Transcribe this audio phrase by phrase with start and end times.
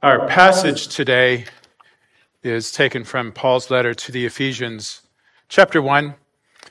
[0.00, 1.46] Our passage today
[2.44, 5.02] is taken from Paul's letter to the Ephesians,
[5.48, 6.14] chapter 1,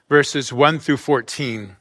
[0.07, 1.75] verses 1 through 14.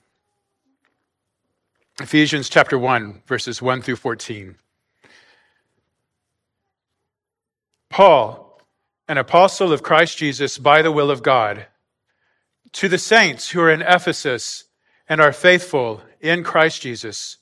[2.01, 4.57] Ephesians chapter 1, verses 1 through 14.
[7.91, 8.61] Paul,
[9.07, 11.67] an apostle of Christ Jesus by the will of God,
[12.73, 14.65] to the saints who are in Ephesus
[15.09, 17.37] and are faithful in Christ Jesus,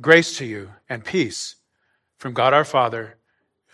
[0.00, 1.54] grace to you and peace
[2.18, 3.15] from God our Father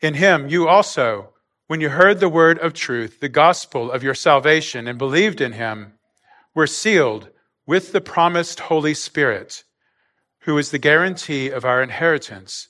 [0.00, 1.34] In him you also,
[1.66, 5.52] when you heard the word of truth, the gospel of your salvation, and believed in
[5.52, 5.94] him,
[6.54, 7.28] were sealed
[7.66, 9.64] with the promised Holy Spirit,
[10.40, 12.68] who is the guarantee of our inheritance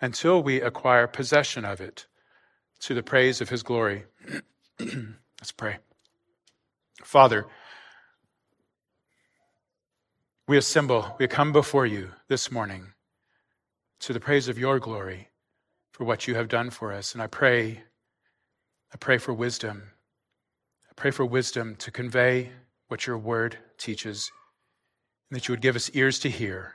[0.00, 2.06] until we acquire possession of it
[2.80, 4.04] to the praise of his glory.
[4.80, 5.78] Let's pray.
[7.04, 7.46] Father,
[10.48, 12.88] we assemble, we come before you this morning
[14.00, 15.29] to the praise of your glory
[16.00, 17.12] for what you have done for us.
[17.12, 17.82] And I pray,
[18.90, 19.82] I pray for wisdom.
[20.90, 22.52] I pray for wisdom to convey
[22.88, 24.32] what your word teaches,
[25.28, 26.72] and that you would give us ears to hear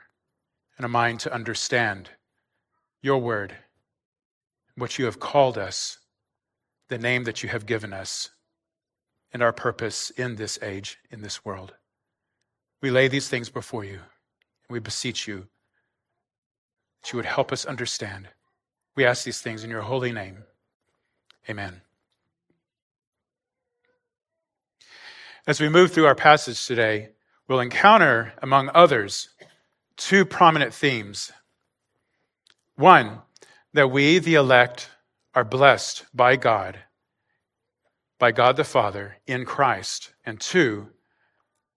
[0.76, 2.10] and a mind to understand
[3.02, 3.56] your word,
[4.76, 5.98] what you have called us,
[6.88, 8.30] the name that you have given us,
[9.32, 11.74] and our purpose in this age, in this world.
[12.80, 15.48] We lay these things before you, and we beseech you
[17.02, 18.28] that you would help us understand.
[18.96, 20.44] We ask these things in your holy name.
[21.50, 21.82] Amen.
[25.46, 27.10] As we move through our passage today,
[27.46, 29.28] we'll encounter, among others,
[29.96, 31.30] two prominent themes.
[32.74, 33.20] One,
[33.74, 34.88] that we, the elect,
[35.34, 36.78] are blessed by God,
[38.18, 40.14] by God the Father, in Christ.
[40.24, 40.88] And two,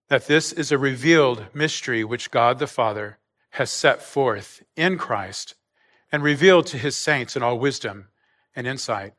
[0.08, 3.18] that this is a revealed mystery which God the Father
[3.50, 5.54] has set forth in Christ
[6.12, 8.08] and revealed to his saints in all wisdom
[8.54, 9.14] and insight.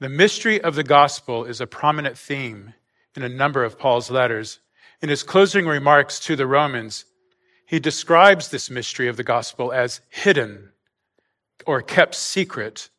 [0.00, 2.74] The mystery of the gospel is a prominent theme
[3.16, 4.58] in a number of Paul's letters.
[5.00, 7.04] In his closing remarks to the Romans,
[7.66, 10.70] he describes this mystery of the gospel as hidden
[11.66, 12.90] or kept secret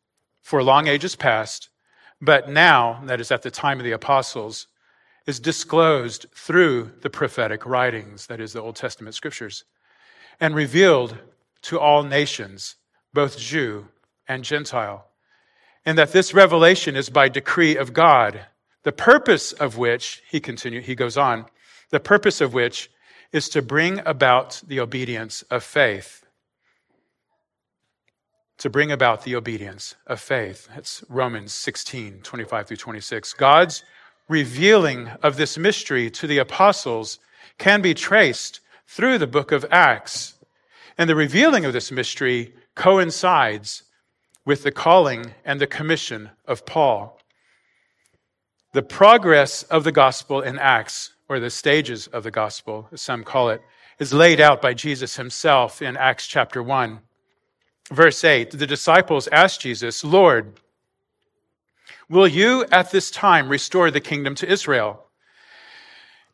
[0.42, 1.68] for long ages past,
[2.20, 4.68] but now, that is at the time of the apostles,
[5.26, 9.64] is disclosed through the prophetic writings, that is the Old Testament scriptures,
[10.40, 11.18] and revealed
[11.62, 12.76] to all nations
[13.16, 13.88] both Jew
[14.28, 15.06] and Gentile,
[15.86, 18.44] and that this revelation is by decree of God,
[18.82, 21.46] the purpose of which, he continue, he goes on,
[21.90, 22.90] the purpose of which
[23.32, 26.26] is to bring about the obedience of faith.
[28.58, 30.68] To bring about the obedience of faith.
[30.74, 33.32] That's Romans 16, 25 through 26.
[33.32, 33.82] God's
[34.28, 37.18] revealing of this mystery to the apostles
[37.56, 40.34] can be traced through the book of Acts.
[40.98, 43.82] And the revealing of this mystery coincides
[44.44, 47.18] with the calling and the commission of Paul.
[48.72, 53.24] The progress of the gospel in Acts, or the stages of the gospel, as some
[53.24, 53.60] call it,
[53.98, 57.00] is laid out by Jesus himself in Acts chapter 1.
[57.90, 60.60] Verse 8 The disciples asked Jesus, Lord,
[62.08, 65.02] will you at this time restore the kingdom to Israel?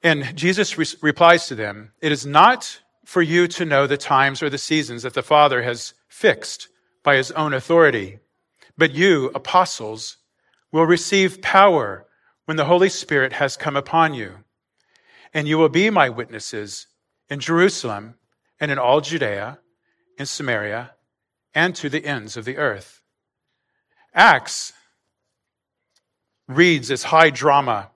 [0.02, 4.42] And Jesus re- replies to them, It is not for you to know the times
[4.42, 6.68] or the seasons that the Father has fixed
[7.02, 8.18] by his own authority.
[8.76, 10.18] But you, apostles,
[10.70, 12.06] will receive power
[12.44, 14.44] when the Holy Spirit has come upon you,
[15.32, 16.86] and you will be my witnesses
[17.30, 18.14] in Jerusalem
[18.60, 19.58] and in all Judea,
[20.18, 20.92] in Samaria,
[21.54, 23.00] and to the ends of the earth.
[24.14, 24.74] Acts
[26.46, 27.90] reads as high drama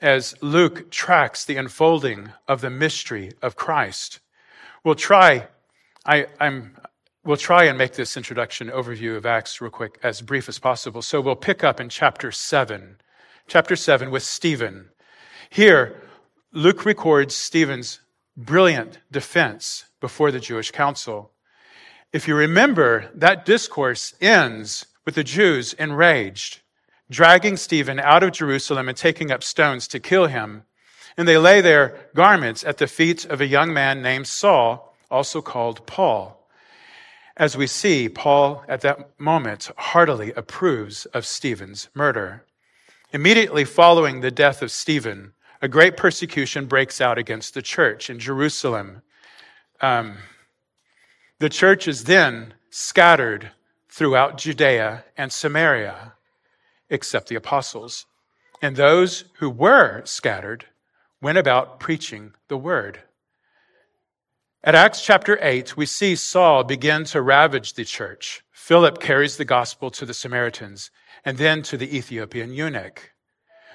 [0.00, 4.20] as Luke tracks the unfolding of the mystery of Christ.
[4.82, 5.48] We'll try,
[6.04, 6.76] I, am
[7.24, 11.02] we'll try and make this introduction overview of Acts real quick, as brief as possible.
[11.02, 12.96] So we'll pick up in chapter 7,
[13.46, 14.90] chapter 7 with Stephen.
[15.50, 16.02] Here,
[16.52, 18.00] Luke records Stephen's
[18.36, 21.30] brilliant defense before the Jewish council.
[22.12, 26.62] If you remember, that discourse ends with the Jews enraged
[27.12, 30.64] dragging Stephen out of Jerusalem and taking up stones to kill him.
[31.16, 35.42] And they lay their garments at the feet of a young man named Saul, also
[35.42, 36.41] called Paul.
[37.36, 42.44] As we see, Paul at that moment heartily approves of Stephen's murder.
[43.12, 48.18] Immediately following the death of Stephen, a great persecution breaks out against the church in
[48.18, 49.02] Jerusalem.
[49.80, 50.18] Um,
[51.38, 53.50] the church is then scattered
[53.88, 56.14] throughout Judea and Samaria
[56.90, 58.06] except the apostles.
[58.60, 60.66] And those who were scattered
[61.20, 63.02] went about preaching the word.
[64.64, 68.44] At Acts chapter 8, we see Saul begin to ravage the church.
[68.52, 70.92] Philip carries the gospel to the Samaritans
[71.24, 73.10] and then to the Ethiopian eunuch.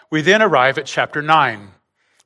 [0.10, 1.72] We then arrive at chapter 9,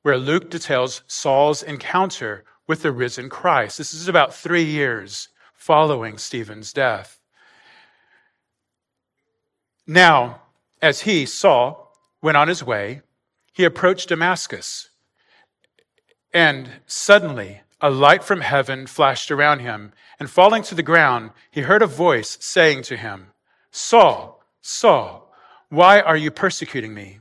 [0.03, 3.79] where Luke details Saul's encounter with the risen Christ.
[3.79, 7.19] This is about three years following Stephen's death.
[9.87, 10.43] Now,
[10.83, 13.01] as he, Saul, went on his way,
[13.53, 14.89] he approached Damascus.
[16.31, 21.61] And suddenly, a light from heaven flashed around him, and falling to the ground, he
[21.61, 23.27] heard a voice saying to him,
[23.71, 25.33] Saul, Saul,
[25.69, 27.19] why are you persecuting me?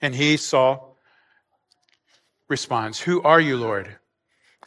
[0.00, 0.96] And he, Saul,
[2.48, 3.96] responds, Who are you, Lord?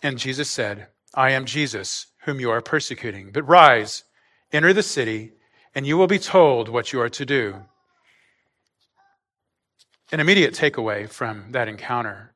[0.04, 3.32] And Jesus said, I am Jesus, whom you are persecuting.
[3.32, 4.04] But rise,
[4.52, 5.34] enter the city,
[5.74, 7.56] and you will be told what you are to do.
[10.12, 12.34] An immediate takeaway from that encounter,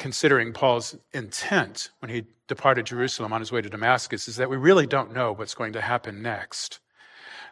[0.00, 4.56] considering Paul's intent when he departed Jerusalem on his way to Damascus, is that we
[4.56, 6.80] really don't know what's going to happen next.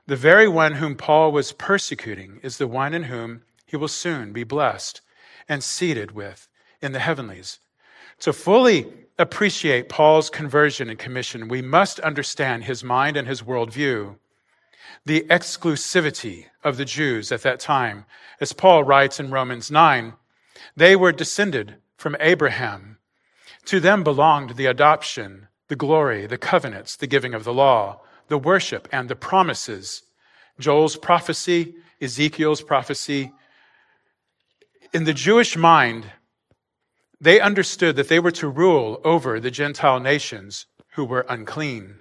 [0.07, 4.33] The very one whom Paul was persecuting is the one in whom he will soon
[4.33, 5.03] be blessed
[5.47, 6.49] and seated with
[6.81, 7.59] in the heavenlies.
[8.21, 8.87] To fully
[9.19, 14.17] appreciate Paul's conversion and commission, we must understand his mind and his worldview
[15.05, 18.07] the exclusivity of the Jews at that time.
[18.41, 20.15] As Paul writes in Romans 9,
[20.77, 22.97] they were descended from Abraham.
[23.67, 28.39] To them belonged the adoption, the glory, the covenants, the giving of the law, the
[28.39, 30.03] worship, and the promises.
[30.59, 33.33] Joel's prophecy, Ezekiel's prophecy.
[34.95, 36.07] In the Jewish mind,
[37.21, 41.97] they understood that they were to rule over the Gentile nations who were unclean.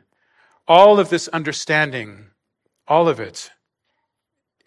[0.67, 2.27] All of this understanding
[2.87, 3.51] all of it.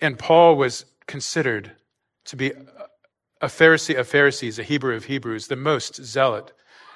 [0.00, 1.72] And Paul was considered
[2.26, 2.52] to be
[3.40, 6.52] a Pharisee of Pharisees, a Hebrew of Hebrews, the most zealot,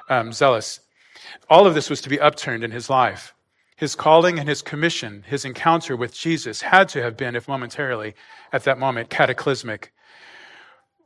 [0.08, 0.80] um, zealous.
[1.48, 3.34] All of this was to be upturned in his life.
[3.76, 8.14] His calling and his commission, his encounter with Jesus had to have been, if momentarily,
[8.52, 9.92] at that moment, cataclysmic.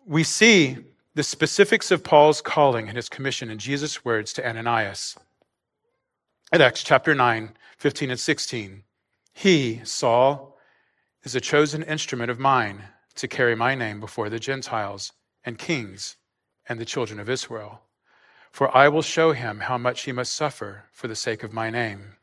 [0.06, 0.78] We see
[1.14, 5.16] the specifics of Paul's calling and his commission in Jesus' words to Ananias.
[6.52, 8.82] At Acts chapter 9, 15 and 16.
[9.32, 10.58] He, Saul,
[11.22, 12.84] is a chosen instrument of mine
[13.14, 15.12] to carry my name before the Gentiles
[15.48, 16.16] and kings
[16.68, 17.80] and the children of Israel.
[18.52, 21.70] For I will show him how much he must suffer for the sake of my
[21.70, 22.14] name.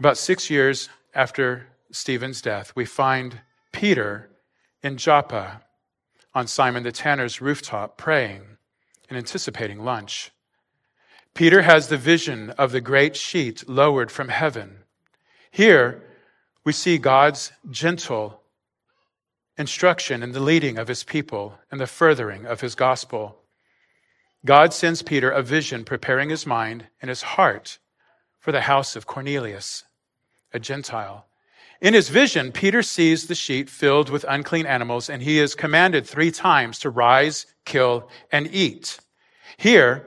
[0.00, 3.40] About six years after Stephen's death, we find
[3.72, 4.30] Peter
[4.82, 5.62] in Joppa
[6.34, 8.42] on Simon the tanner's rooftop praying
[9.08, 10.32] and anticipating lunch.
[11.34, 14.84] Peter has the vision of the great sheet lowered from heaven
[15.50, 16.02] here,
[16.64, 18.37] we see God's gentle
[19.58, 23.42] instruction in the leading of his people and the furthering of his gospel.
[24.46, 27.78] God sends Peter a vision preparing his mind and his heart
[28.38, 29.84] for the house of Cornelius,
[30.54, 31.26] a Gentile.
[31.80, 36.06] In his vision, Peter sees the sheet filled with unclean animals, and he is commanded
[36.06, 38.98] three times to rise, kill, and eat.
[39.56, 40.06] Here,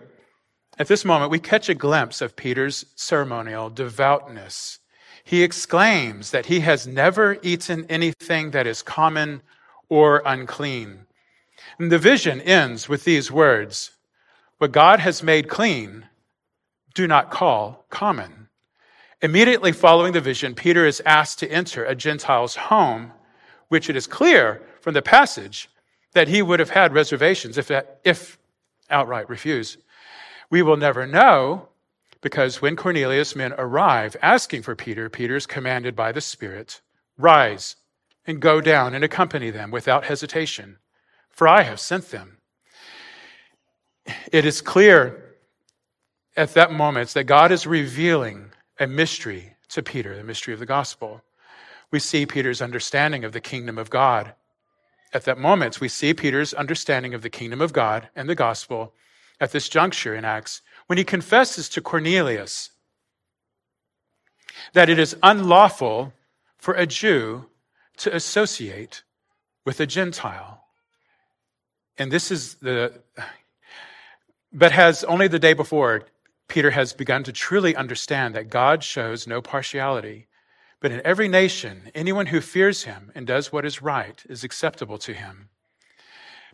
[0.77, 4.79] at this moment, we catch a glimpse of Peter's ceremonial devoutness
[5.23, 9.41] he exclaims that he has never eaten anything that is common
[9.89, 11.05] or unclean.
[11.77, 13.91] And the vision ends with these words
[14.57, 16.07] What God has made clean,
[16.93, 18.49] do not call common.
[19.21, 23.11] Immediately following the vision, Peter is asked to enter a Gentile's home,
[23.67, 25.69] which it is clear from the passage
[26.13, 27.71] that he would have had reservations if,
[28.03, 28.39] if
[28.89, 29.77] outright refused.
[30.49, 31.69] We will never know
[32.21, 36.81] because when Cornelius' men arrive asking for Peter, Peter is commanded by the Spirit,
[37.17, 37.75] Rise
[38.25, 40.77] and go down and accompany them without hesitation,
[41.29, 42.37] for I have sent them.
[44.31, 45.35] It is clear
[46.37, 50.65] at that moment that God is revealing a mystery to Peter, the mystery of the
[50.65, 51.21] gospel.
[51.91, 54.33] We see Peter's understanding of the kingdom of God.
[55.13, 58.93] At that moment, we see Peter's understanding of the kingdom of God and the gospel
[59.39, 62.71] at this juncture in Acts when he confesses to Cornelius
[64.73, 66.13] that it is unlawful
[66.57, 67.45] for a Jew
[67.97, 69.03] to associate
[69.65, 70.63] with a Gentile.
[71.97, 73.01] And this is the,
[74.51, 76.03] but has only the day before,
[76.47, 80.27] Peter has begun to truly understand that God shows no partiality.
[80.79, 84.97] But in every nation, anyone who fears him and does what is right is acceptable
[84.97, 85.49] to him.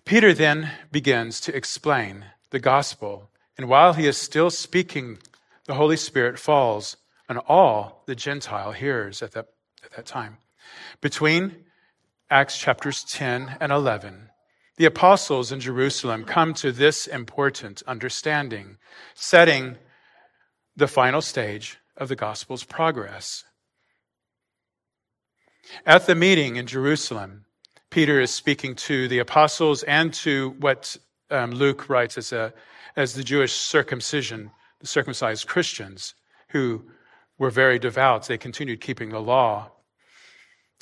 [0.05, 3.29] Peter then begins to explain the gospel.
[3.57, 5.17] And while he is still speaking,
[5.65, 6.97] the Holy Spirit falls
[7.27, 9.47] on all the Gentile hearers at that,
[9.83, 10.37] at that time.
[11.01, 11.65] Between
[12.29, 14.29] Acts chapters 10 and 11,
[14.77, 18.77] the apostles in Jerusalem come to this important understanding,
[19.15, 19.77] setting
[20.75, 23.43] the final stage of the gospel's progress.
[25.85, 27.45] At the meeting in Jerusalem,
[27.89, 30.97] Peter is speaking to the apostles and to what
[31.29, 32.53] um, Luke writes as, a,
[32.95, 36.13] as the Jewish circumcision, the circumcised Christians
[36.49, 36.83] who
[37.37, 38.27] were very devout.
[38.27, 39.71] They continued keeping the law.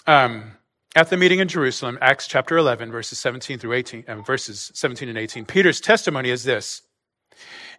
[0.07, 0.53] Um,
[0.95, 5.09] at the meeting in Jerusalem, Acts chapter 11, verses 17 through 18, uh, verses 17
[5.09, 6.83] and 18, Peter's testimony is this.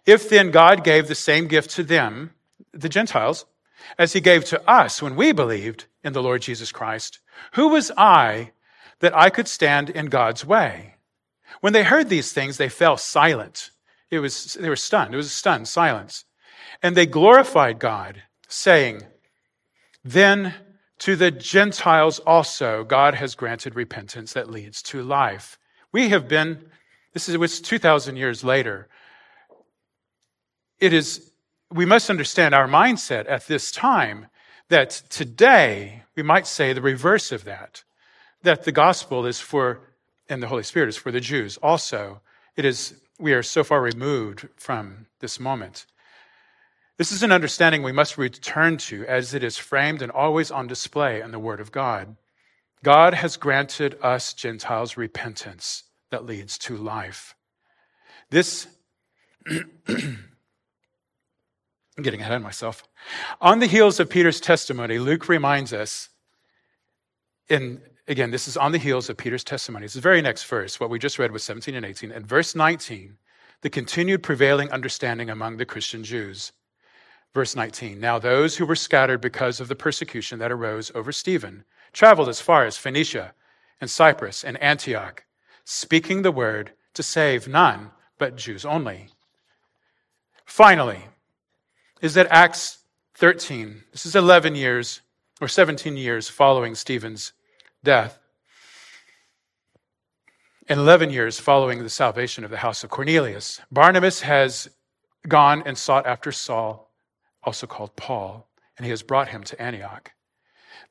[0.05, 2.31] If then God gave the same gift to them,
[2.73, 3.45] the Gentiles,
[3.97, 7.19] as he gave to us when we believed in the Lord Jesus Christ,
[7.53, 8.51] who was I
[8.99, 10.96] that I could stand in God's way?
[11.61, 13.71] When they heard these things, they fell silent.
[14.09, 15.13] It was, they were stunned.
[15.13, 16.25] It was a stunned silence.
[16.81, 19.03] And they glorified God, saying,
[20.03, 20.53] Then
[20.99, 25.57] to the Gentiles also God has granted repentance that leads to life.
[25.91, 26.63] We have been,
[27.13, 28.87] this is it was 2,000 years later.
[30.79, 31.31] It is,
[31.71, 34.27] we must understand our mindset at this time
[34.69, 37.83] that today we might say the reverse of that,
[38.43, 39.81] that the gospel is for
[40.29, 41.57] and the Holy Spirit is for the Jews.
[41.57, 42.21] Also,
[42.55, 45.85] it is we are so far removed from this moment.
[46.97, 50.67] This is an understanding we must return to as it is framed and always on
[50.67, 52.15] display in the Word of God.
[52.83, 57.35] God has granted us Gentiles repentance that leads to life.
[58.29, 58.67] This,
[59.47, 60.25] I'm
[62.01, 62.83] getting ahead of myself.
[63.41, 66.09] On the heels of Peter's testimony, Luke reminds us
[67.49, 69.85] in again, this is on the heels of Peter's testimony.
[69.85, 70.79] It's the very next verse.
[70.79, 72.11] What we just read was 17 and 18.
[72.11, 73.17] And verse 19,
[73.61, 76.51] the continued prevailing understanding among the Christian Jews.
[77.33, 81.65] Verse 19, now those who were scattered because of the persecution that arose over Stephen
[81.93, 83.33] traveled as far as Phoenicia
[83.79, 85.23] and Cyprus and Antioch,
[85.65, 89.09] speaking the word to save none but Jews only.
[90.45, 91.01] Finally,
[92.01, 92.79] is that Acts
[93.15, 95.01] 13, this is 11 years
[95.41, 97.33] or 17 years following Stephen's
[97.83, 98.19] death.
[100.69, 104.69] In 11 years following the salvation of the house of Cornelius, Barnabas has
[105.27, 106.91] gone and sought after Saul,
[107.43, 110.11] also called Paul, and he has brought him to Antioch.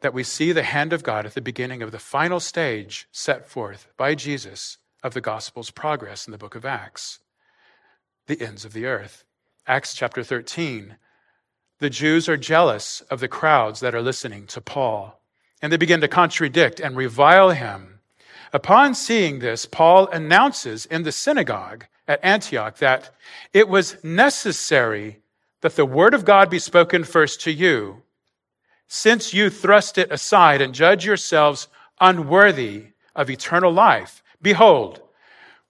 [0.00, 3.48] That we see the hand of God at the beginning of the final stage set
[3.48, 7.20] forth by Jesus of the gospel's progress in the book of Acts,
[8.26, 9.24] the ends of the earth.
[9.66, 10.96] Acts chapter 13.
[11.78, 15.20] The Jews are jealous of the crowds that are listening to Paul
[15.66, 17.98] and they begin to contradict and revile him.
[18.52, 23.10] Upon seeing this, Paul announces in the synagogue at Antioch that
[23.52, 25.18] it was necessary
[25.62, 28.04] that the word of God be spoken first to you,
[28.86, 31.66] since you thrust it aside and judge yourselves
[32.00, 32.84] unworthy
[33.16, 34.22] of eternal life.
[34.40, 35.02] Behold,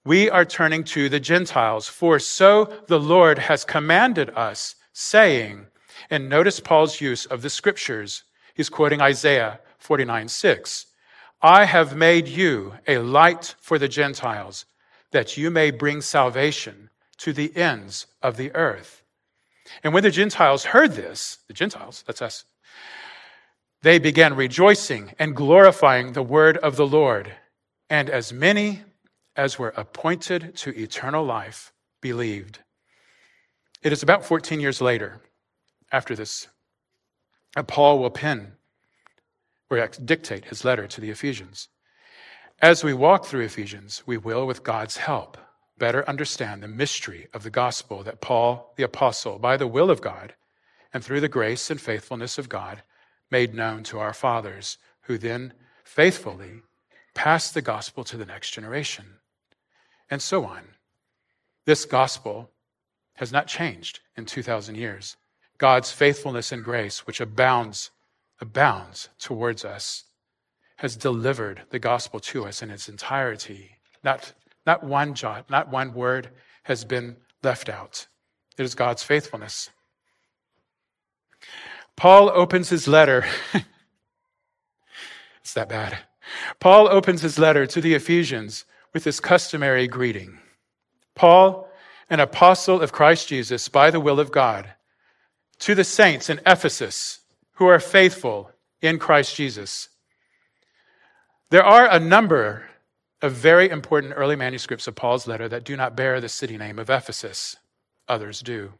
[0.05, 5.65] we are turning to the Gentiles, for so the Lord has commanded us, saying,
[6.11, 8.25] and notice Paul's use of the scriptures.
[8.53, 10.85] He's quoting Isaiah 49 6.
[11.41, 14.65] I have made you a light for the Gentiles,
[15.11, 16.89] that you may bring salvation
[17.19, 19.01] to the ends of the earth.
[19.81, 22.43] And when the Gentiles heard this, the Gentiles, that's us,
[23.81, 27.31] they began rejoicing and glorifying the word of the Lord.
[27.89, 28.81] And as many
[29.37, 32.59] as were appointed to eternal life believed.
[33.81, 35.21] It is about 14 years later,
[35.93, 36.49] after this,
[37.55, 38.56] that Paul will pen
[39.69, 41.69] or dictate his letter to the Ephesians.
[42.61, 45.37] As we walk through Ephesians, we will, with God's help,
[45.77, 50.01] better understand the mystery of the gospel that Paul, the apostle, by the will of
[50.01, 50.33] God
[50.93, 52.81] and through the grace and faithfulness of God,
[53.29, 56.61] made known to our fathers, who then faithfully
[57.13, 59.05] passed the gospel to the next generation,
[60.09, 60.61] and so on.
[61.65, 62.51] This gospel
[63.15, 65.17] has not changed in 2,000 years.
[65.57, 67.91] God's faithfulness and grace, which abounds,
[68.39, 70.03] abounds towards us,
[70.77, 73.71] has delivered the gospel to us in its entirety.
[74.03, 74.33] Not,
[74.65, 76.29] not one jot, not one word
[76.63, 78.07] has been left out.
[78.57, 79.69] It is God's faithfulness.
[81.95, 83.25] Paul opens his letter.
[85.41, 85.97] it's that bad.
[86.59, 90.37] Paul opens his letter to the Ephesians with his customary greeting.
[91.15, 91.69] Paul,
[92.09, 94.73] an apostle of Christ Jesus by the will of God,
[95.59, 97.21] to the saints in Ephesus
[97.57, 99.89] who are faithful in Christ Jesus.
[101.49, 102.69] There are a number
[103.21, 106.77] of very important early manuscripts of Paul's letter that do not bear the city name
[106.77, 107.55] of Ephesus.
[108.07, 108.73] Others do.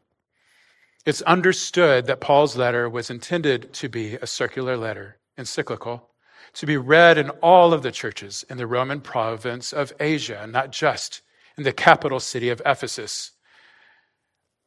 [1.08, 6.10] It's understood that Paul's letter was intended to be a circular letter, encyclical,
[6.54, 10.72] to be read in all of the churches in the Roman province of Asia, not
[10.72, 11.22] just
[11.58, 13.32] in the capital city of Ephesus.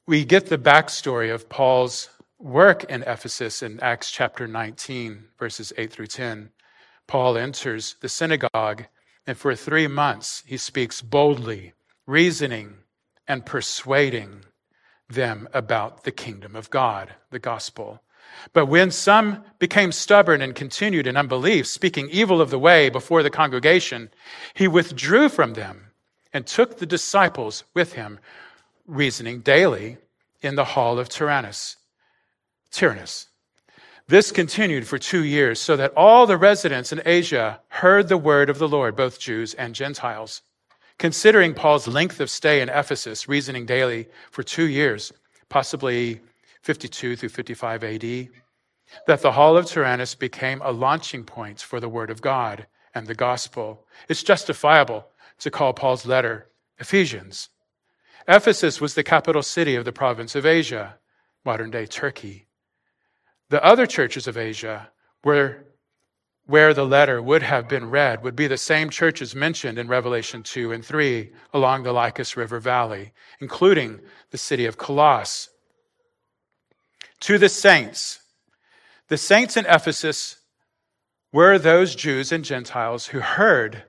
[0.09, 2.09] We get the backstory of Paul's
[2.41, 6.51] work in Ephesus in Acts chapter 19, verses 8 through 10.
[7.07, 8.87] Paul enters the synagogue,
[9.27, 11.75] and for three months he speaks boldly,
[12.07, 12.79] reasoning
[13.29, 14.45] and persuading
[15.09, 18.01] them about the kingdom of God, the gospel.
[18.53, 23.23] But when some became stubborn and continued in unbelief, speaking evil of the way before
[23.23, 24.11] the congregation,
[24.55, 25.89] he withdrew from them
[26.33, 28.19] and took the disciples with him,
[28.87, 29.99] reasoning daily
[30.41, 31.77] in the hall of Tyrannus.
[32.71, 33.29] Tyrannus.
[34.09, 38.51] This continued for two years, so that all the residents in Asia heard the word
[38.51, 40.43] of the Lord, both Jews and Gentiles.
[40.99, 45.13] Considering Paul's length of stay in Ephesus, reasoning daily for two years,
[45.49, 46.21] possibly
[46.63, 48.29] 52 through 55 AD,
[49.07, 53.07] that the Hall of Tyrannus became a launching point for the Word of God and
[53.07, 53.87] the gospel.
[54.09, 55.07] It's justifiable
[55.39, 57.49] to call Paul's letter Ephesians.
[58.27, 60.97] Ephesus was the capital city of the province of Asia,
[61.45, 62.47] modern day Turkey.
[63.51, 64.91] The other churches of Asia
[65.25, 65.67] were
[66.47, 70.43] where the letter would have been read would be the same churches mentioned in Revelation
[70.43, 75.51] 2 and 3 along the Lycus River Valley, including the city of Colossus.
[77.21, 78.21] To the saints,
[79.09, 80.41] the saints in Ephesus
[81.33, 83.85] were those Jews and Gentiles who heard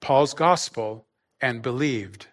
[0.00, 1.06] Paul's gospel
[1.40, 2.26] and believed.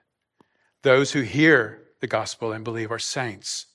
[0.81, 3.67] Those who hear the gospel and believe are saints.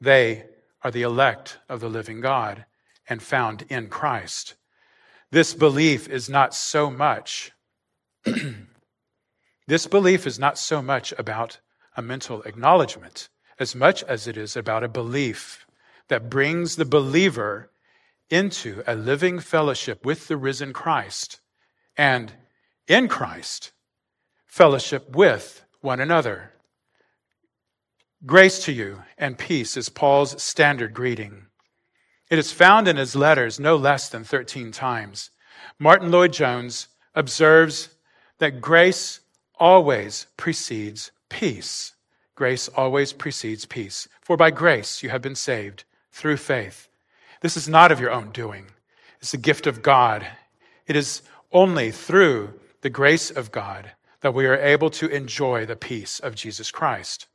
[0.00, 0.44] They
[0.82, 2.64] are the elect of the living God
[3.08, 4.54] and found in Christ.
[5.30, 7.52] This belief is not so much,
[9.66, 11.58] this belief is not so much about
[11.96, 15.66] a mental acknowledgement as much as it is about a belief
[16.08, 17.70] that brings the believer
[18.30, 21.40] into a living fellowship with the risen Christ
[21.96, 22.32] and
[22.86, 23.72] in Christ,
[24.46, 26.52] fellowship with one another.
[28.24, 31.46] Grace to you and peace is Paul's standard greeting.
[32.30, 35.30] It is found in his letters no less than 13 times.
[35.78, 37.90] Martyn Lloyd-Jones observes
[38.38, 39.20] that grace
[39.56, 41.92] always precedes peace.
[42.34, 44.08] Grace always precedes peace.
[44.22, 46.88] For by grace you have been saved through faith.
[47.42, 48.66] This is not of your own doing,
[49.20, 50.26] it's a gift of God.
[50.86, 51.20] It is
[51.52, 56.34] only through the grace of God that we are able to enjoy the peace of
[56.34, 57.26] Jesus Christ.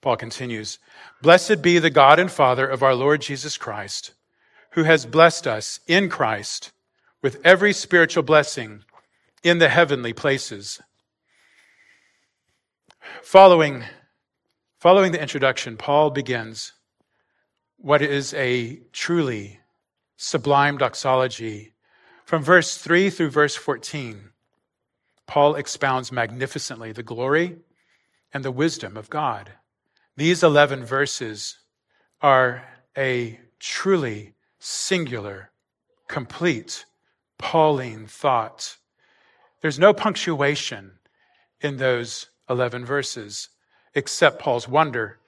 [0.00, 0.78] Paul continues
[1.22, 4.12] Blessed be the God and Father of our Lord Jesus Christ,
[4.72, 6.72] who has blessed us in Christ
[7.22, 8.84] with every spiritual blessing
[9.42, 10.80] in the heavenly places.
[13.22, 13.84] Following,
[14.78, 16.72] following the introduction, Paul begins
[17.78, 19.60] what is a truly
[20.16, 21.74] sublime doxology.
[22.24, 24.30] From verse 3 through verse 14,
[25.26, 27.56] Paul expounds magnificently the glory
[28.32, 29.52] and the wisdom of God.
[30.16, 31.58] These 11 verses
[32.22, 32.64] are
[32.96, 35.50] a truly singular,
[36.08, 36.86] complete
[37.38, 38.76] Pauline thought.
[39.60, 40.92] There's no punctuation
[41.60, 43.50] in those 11 verses
[43.94, 45.18] except Paul's wonder.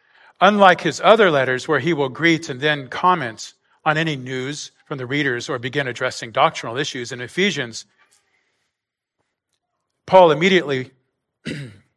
[0.40, 4.98] Unlike his other letters, where he will greet and then comment on any news from
[4.98, 7.84] the readers or begin addressing doctrinal issues in Ephesians,
[10.06, 10.92] Paul immediately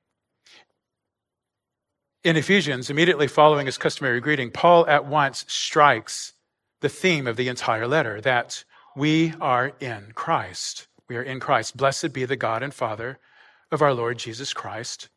[2.24, 6.34] In Ephesians, immediately following his customary greeting, Paul at once strikes
[6.82, 8.64] the theme of the entire letter that
[8.96, 10.88] we are in Christ.
[11.10, 11.76] We are in Christ.
[11.76, 13.18] Blessed be the God and Father
[13.72, 15.10] of our Lord Jesus Christ,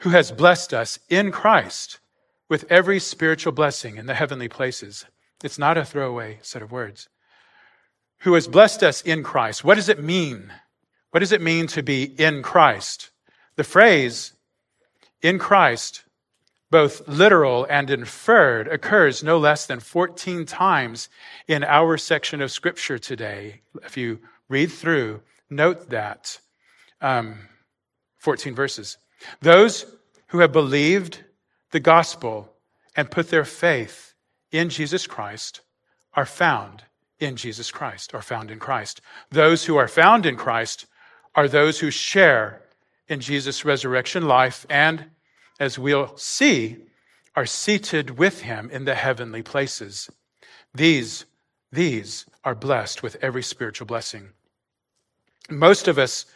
[0.00, 1.98] who has blessed us in Christ
[2.46, 5.06] with every spiritual blessing in the heavenly places.
[5.42, 7.08] It's not a throwaway set of words.
[8.20, 9.64] Who has blessed us in Christ.
[9.64, 10.52] What does it mean?
[11.10, 13.10] What does it mean to be in Christ?
[13.56, 14.34] The phrase
[15.26, 16.04] in Christ,
[16.70, 21.08] both literal and inferred, occurs no less than 14 times
[21.48, 23.60] in our section of Scripture today.
[23.82, 26.38] If you read through, note that
[27.00, 27.40] um,
[28.18, 28.98] 14 verses.
[29.40, 29.86] Those
[30.28, 31.24] who have believed
[31.72, 32.48] the gospel
[32.94, 34.14] and put their faith
[34.52, 35.62] in Jesus Christ
[36.14, 36.84] are found
[37.18, 39.00] in Jesus Christ, are found in Christ.
[39.32, 40.86] Those who are found in Christ
[41.34, 42.62] are those who share
[43.08, 45.06] in Jesus' resurrection life and,
[45.58, 46.76] as we'll see,
[47.34, 50.10] are seated with him in the heavenly places.
[50.74, 51.26] These,
[51.70, 54.30] these are blessed with every spiritual blessing.
[55.50, 56.26] Most of us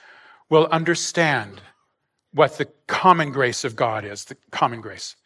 [0.49, 1.61] will understand
[2.33, 5.17] what the common grace of God is, the common grace,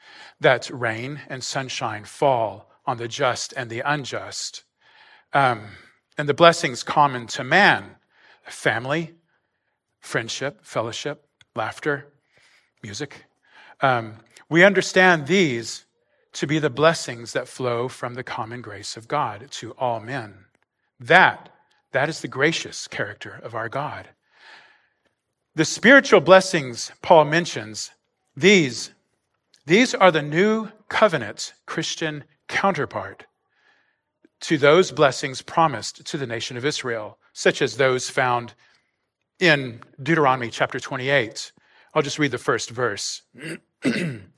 [0.40, 4.64] that rain and sunshine fall on the just and the unjust.
[5.32, 5.68] Um,
[6.16, 7.96] and the blessings common to man
[8.44, 9.14] family,
[10.00, 11.26] friendship, fellowship,
[11.56, 12.12] laughter,
[12.82, 13.24] music.
[13.80, 14.16] Um,
[14.48, 15.84] we understand these
[16.34, 20.46] to be the blessings that flow from the common grace of God to all men.
[20.98, 21.50] That,
[21.92, 24.08] that is the gracious character of our God.
[25.54, 27.92] The spiritual blessings Paul mentions,
[28.36, 28.90] these,
[29.66, 33.26] these are the new covenant Christian counterpart
[34.40, 38.54] to those blessings promised to the nation of Israel, such as those found
[39.38, 41.52] in Deuteronomy chapter 28.
[41.94, 43.22] I'll just read the first verse.
[43.84, 44.28] and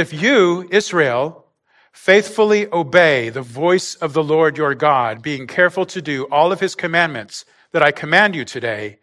[0.00, 1.46] if you, Israel,
[1.92, 6.60] faithfully obey the voice of the Lord your God, being careful to do all of
[6.60, 8.98] his commandments that I command you today,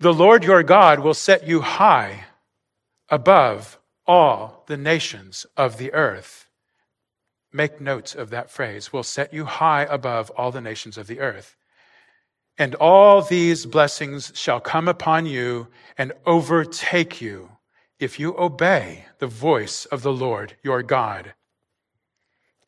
[0.00, 2.24] the Lord your God will set you high
[3.08, 6.48] above all the nations of the earth.
[7.52, 8.92] Make notes of that phrase.
[8.92, 11.56] Will set you high above all the nations of the earth.
[12.60, 17.48] And all these blessings shall come upon you and overtake you
[17.98, 21.32] if you obey the voice of the Lord your God.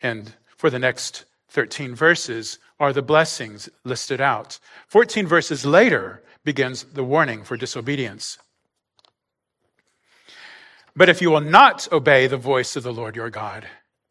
[0.01, 4.59] And for the next 13 verses are the blessings listed out.
[4.89, 8.39] 14 verses later, begins the warning for disobedience.
[10.97, 13.67] But if you will not obey the voice of the Lord your God,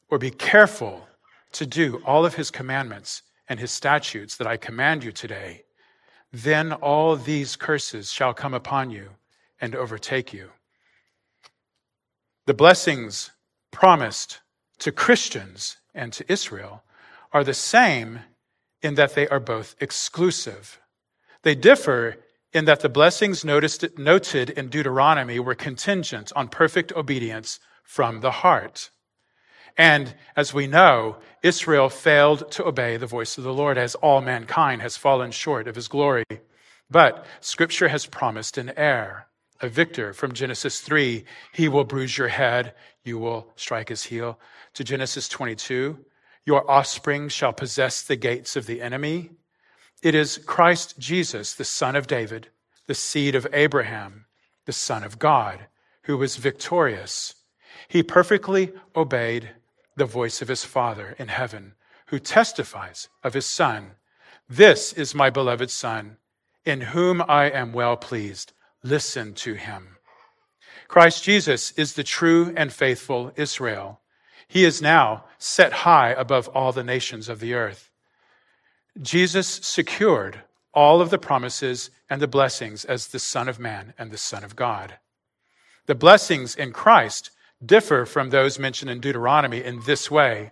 [0.10, 1.08] or be careful
[1.54, 5.64] to do all of his commandments and his statutes that I command you today,
[6.32, 9.10] then all these curses shall come upon you
[9.60, 10.50] and overtake you.
[12.46, 13.32] The blessings
[13.72, 14.40] promised
[14.80, 16.84] to Christians and to Israel
[17.32, 18.20] are the same
[18.82, 20.80] in that they are both exclusive.
[21.44, 22.18] They differ
[22.54, 28.32] in that the blessings noticed, noted in Deuteronomy were contingent on perfect obedience from the
[28.32, 28.90] heart.
[29.78, 34.22] And as we know, Israel failed to obey the voice of the Lord as all
[34.22, 36.26] mankind has fallen short of his glory.
[36.90, 39.28] But scripture has promised an heir,
[39.62, 41.24] a victor from Genesis 3.
[41.54, 44.40] He will bruise your head, you will strike his heel.
[44.74, 45.98] To Genesis 22,
[46.46, 49.32] your offspring shall possess the gates of the enemy.
[50.04, 52.50] It is Christ Jesus, the Son of David,
[52.88, 54.26] the seed of Abraham,
[54.66, 55.68] the Son of God,
[56.04, 57.36] who was victorious.
[57.88, 59.52] He perfectly obeyed
[59.96, 61.74] the voice of his Father in heaven,
[62.08, 63.92] who testifies of his Son.
[64.50, 66.18] This is my beloved Son,
[66.66, 68.54] in whom I am well pleased.
[68.84, 69.98] Listen to him.
[70.88, 74.02] Christ Jesus is the true and faithful Israel.
[74.48, 77.90] He is now set high above all the nations of the earth.
[79.02, 80.42] Jesus secured
[80.74, 84.44] all of the promises and the blessings as the Son of Man and the Son
[84.44, 84.98] of God.
[85.86, 87.32] The blessings in Christ
[87.66, 90.52] differ from those mentioned in Deuteronomy in this way.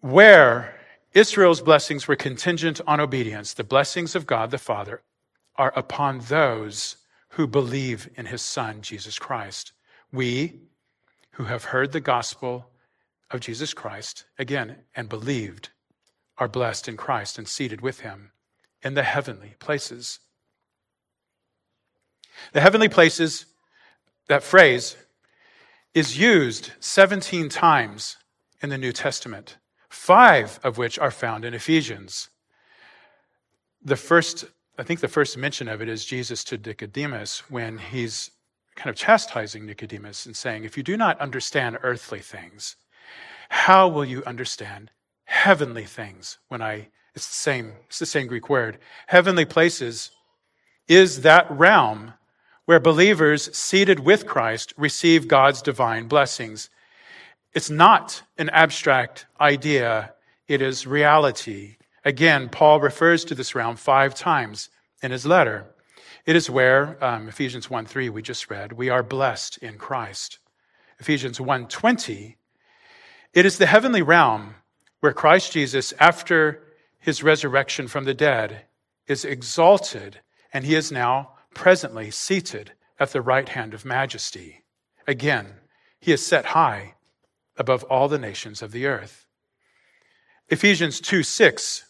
[0.00, 0.74] Where
[1.12, 5.02] Israel's blessings were contingent on obedience, the blessings of God the Father
[5.56, 6.96] are upon those
[7.30, 9.72] who believe in his Son, Jesus Christ.
[10.12, 10.60] We
[11.32, 12.70] who have heard the gospel
[13.30, 15.70] of Jesus Christ, again, and believed,
[16.38, 18.30] are blessed in Christ and seated with him
[18.82, 20.20] in the heavenly places.
[22.52, 23.46] The heavenly places,
[24.28, 24.96] that phrase,
[25.96, 28.18] is used 17 times
[28.60, 29.56] in the New Testament,
[29.88, 32.28] five of which are found in Ephesians.
[33.82, 34.44] The first,
[34.78, 38.30] I think the first mention of it is Jesus to Nicodemus when he's
[38.74, 42.76] kind of chastising Nicodemus and saying, If you do not understand earthly things,
[43.48, 44.90] how will you understand
[45.24, 48.76] heavenly things when I It's the same, it's the same Greek word.
[49.06, 50.10] Heavenly places
[50.88, 52.12] is that realm
[52.66, 56.68] where believers seated with Christ receive God's divine blessings.
[57.54, 60.12] It's not an abstract idea,
[60.46, 61.76] it is reality.
[62.04, 64.68] Again, Paul refers to this realm five times
[65.02, 65.64] in his letter.
[66.26, 70.38] It is where um, Ephesians 1 3 we just read, we are blessed in Christ.
[70.98, 72.36] Ephesians 1 20,
[73.32, 74.56] it is the heavenly realm
[75.00, 76.64] where Christ Jesus, after
[76.98, 78.62] his resurrection from the dead,
[79.06, 80.20] is exalted
[80.52, 84.62] and he is now presently seated at the right hand of majesty.
[85.08, 85.54] Again,
[85.98, 86.94] he is set high
[87.56, 89.26] above all the nations of the earth.
[90.48, 91.86] Ephesians 2 6,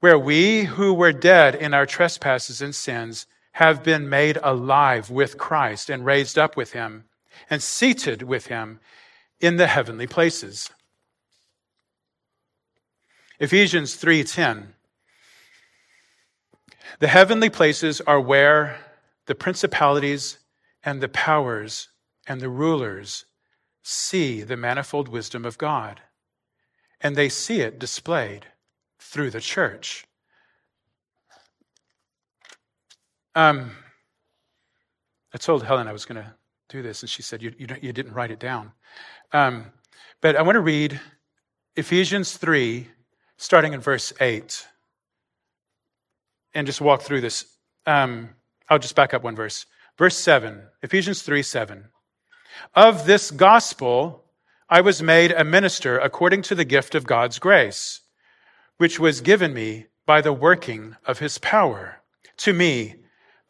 [0.00, 5.38] where we who were dead in our trespasses and sins have been made alive with
[5.38, 7.04] Christ and raised up with him
[7.50, 8.80] and seated with him
[9.40, 10.70] in the heavenly places.
[13.38, 14.68] Ephesians 3:10
[16.98, 18.85] The heavenly places are where
[19.26, 20.38] the principalities
[20.82, 21.88] and the powers
[22.26, 23.26] and the rulers
[23.82, 26.00] see the manifold wisdom of God,
[27.00, 28.46] and they see it displayed
[28.98, 30.06] through the church.
[33.34, 33.72] Um,
[35.32, 36.34] I told Helen I was going to
[36.68, 38.72] do this, and she said, You, you, you didn't write it down.
[39.32, 39.66] Um,
[40.20, 40.98] but I want to read
[41.76, 42.88] Ephesians 3,
[43.36, 44.66] starting in verse 8,
[46.54, 47.44] and just walk through this.
[47.84, 48.30] Um,
[48.68, 49.66] I'll just back up one verse.
[49.96, 51.84] Verse 7, Ephesians 3 7.
[52.74, 54.24] Of this gospel
[54.68, 58.00] I was made a minister according to the gift of God's grace,
[58.78, 62.02] which was given me by the working of his power.
[62.38, 62.96] To me,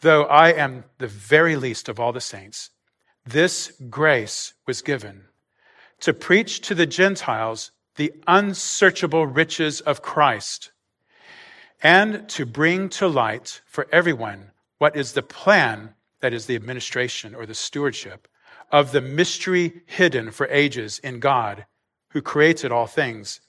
[0.01, 2.71] though I am the very least of all the saints,
[3.25, 5.25] this grace was given
[6.01, 10.71] to preach to the Gentiles the unsearchable riches of Christ
[11.83, 17.35] and to bring to light for everyone what is the plan, that is, the administration
[17.35, 18.29] or the stewardship
[18.71, 21.67] of the mystery hidden for ages in God
[22.11, 23.41] who created all things,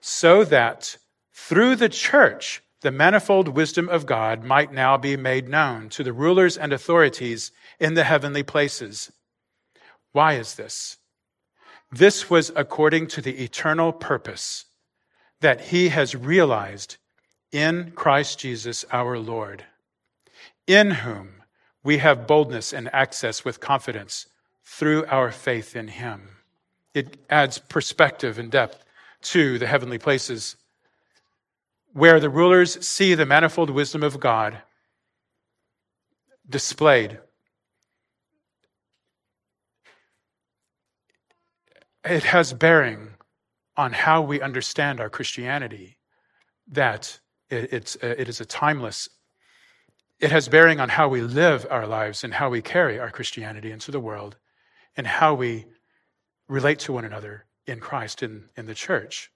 [0.00, 0.96] so that
[1.32, 6.12] through the church the manifold wisdom of God might now be made known to the
[6.12, 9.12] rulers and authorities in the heavenly places.
[10.12, 10.96] Why is this?
[11.92, 14.64] This was according to the eternal purpose
[15.40, 16.96] that he has realized
[17.52, 19.64] in Christ Jesus our Lord,
[20.66, 21.42] in whom
[21.82, 24.26] we have boldness and access with confidence
[24.64, 26.36] through our faith in him.
[26.94, 28.84] It adds perspective and depth
[29.22, 30.56] to the heavenly places
[31.92, 34.62] where the rulers see the manifold wisdom of God
[36.48, 37.18] displayed.
[42.04, 43.10] It has bearing
[43.76, 45.96] on how we understand our Christianity,
[46.68, 47.18] that
[47.48, 49.08] it, it's, uh, it is a timeless,
[50.20, 53.70] it has bearing on how we live our lives and how we carry our Christianity
[53.70, 54.36] into the world
[54.96, 55.66] and how we
[56.48, 59.30] relate to one another in Christ in, in the church.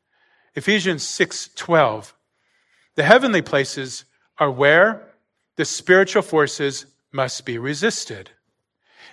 [0.54, 2.14] Ephesians 6 12
[2.96, 4.04] the heavenly places
[4.38, 5.14] are where
[5.56, 8.30] the spiritual forces must be resisted.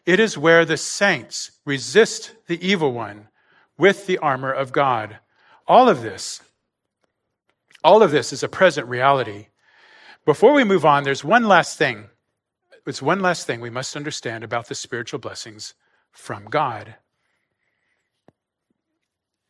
[0.05, 3.29] It is where the saints resist the evil one
[3.77, 5.19] with the armor of God.
[5.67, 6.41] All of this,
[7.83, 9.47] all of this is a present reality.
[10.25, 12.05] Before we move on, there's one last thing.
[12.85, 15.73] It's one last thing we must understand about the spiritual blessings
[16.11, 16.95] from God.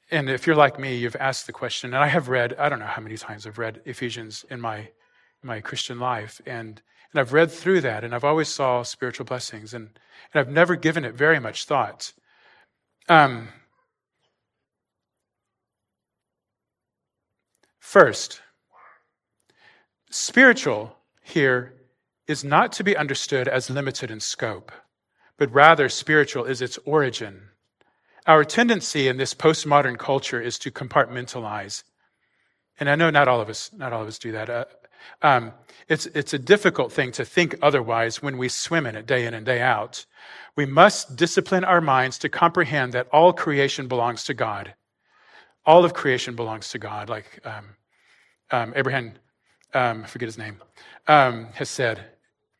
[0.10, 2.80] And if you're like me, you've asked the question, and I have read, I don't
[2.80, 4.90] know how many times I've read Ephesians in my,
[5.42, 6.42] my Christian life.
[6.46, 6.82] And,
[7.12, 9.90] and I've read through that, and I've always saw spiritual blessings, and,
[10.34, 12.12] and I've never given it very much thought.
[13.08, 13.50] Um,
[17.80, 18.42] first,
[20.12, 21.74] spiritual here
[22.28, 24.72] is not to be understood as limited in scope,
[25.38, 27.50] but rather spiritual is its origin
[28.28, 31.84] our tendency in this postmodern culture is to compartmentalize.
[32.80, 34.50] And I know not all of us, not all of us do that.
[34.50, 34.66] Uh,
[35.22, 35.54] um,
[35.88, 39.34] it's, it's a difficult thing to think otherwise when we swim in it day in
[39.34, 40.06] and day out.
[40.56, 44.76] We must discipline our minds to comprehend that all creation belongs to God.
[45.66, 47.66] All of creation belongs to God, like um,
[48.52, 49.14] um, Abraham,
[49.74, 50.58] um, forget his name,
[51.08, 52.04] um, has said.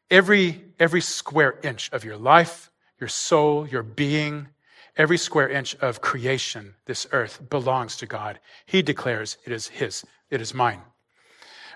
[0.10, 2.70] Every, every square inch of your life,
[3.00, 4.48] your soul, your being,
[4.98, 8.40] Every square inch of creation, this earth, belongs to God.
[8.66, 10.82] He declares it is His, it is mine.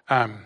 [0.09, 0.45] Um,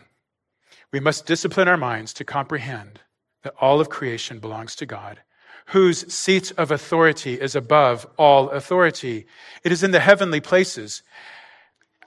[0.91, 2.99] we must discipline our minds to comprehend
[3.43, 5.19] that all of creation belongs to God,
[5.67, 9.25] whose seat of authority is above all authority.
[9.63, 11.02] It is in the heavenly places.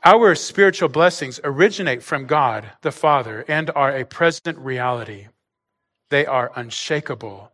[0.04, 5.28] Our spiritual blessings originate from God the Father and are a present reality.
[6.10, 7.52] They are unshakable.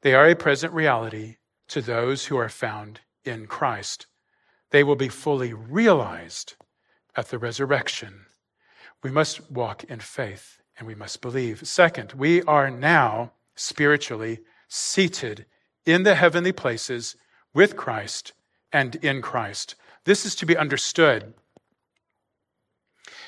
[0.00, 1.36] They are a present reality
[1.68, 4.08] to those who are found in Christ.
[4.70, 6.56] They will be fully realized
[7.14, 8.26] at the resurrection.
[9.04, 11.64] We must walk in faith and we must believe.
[11.68, 15.46] Second, we are now spiritually seated
[15.86, 17.14] in the heavenly places
[17.54, 18.32] with Christ
[18.72, 19.76] and in Christ.
[20.04, 21.34] This is to be understood.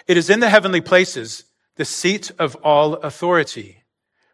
[0.06, 1.44] It is in the heavenly places,
[1.76, 3.82] the seat of all authority,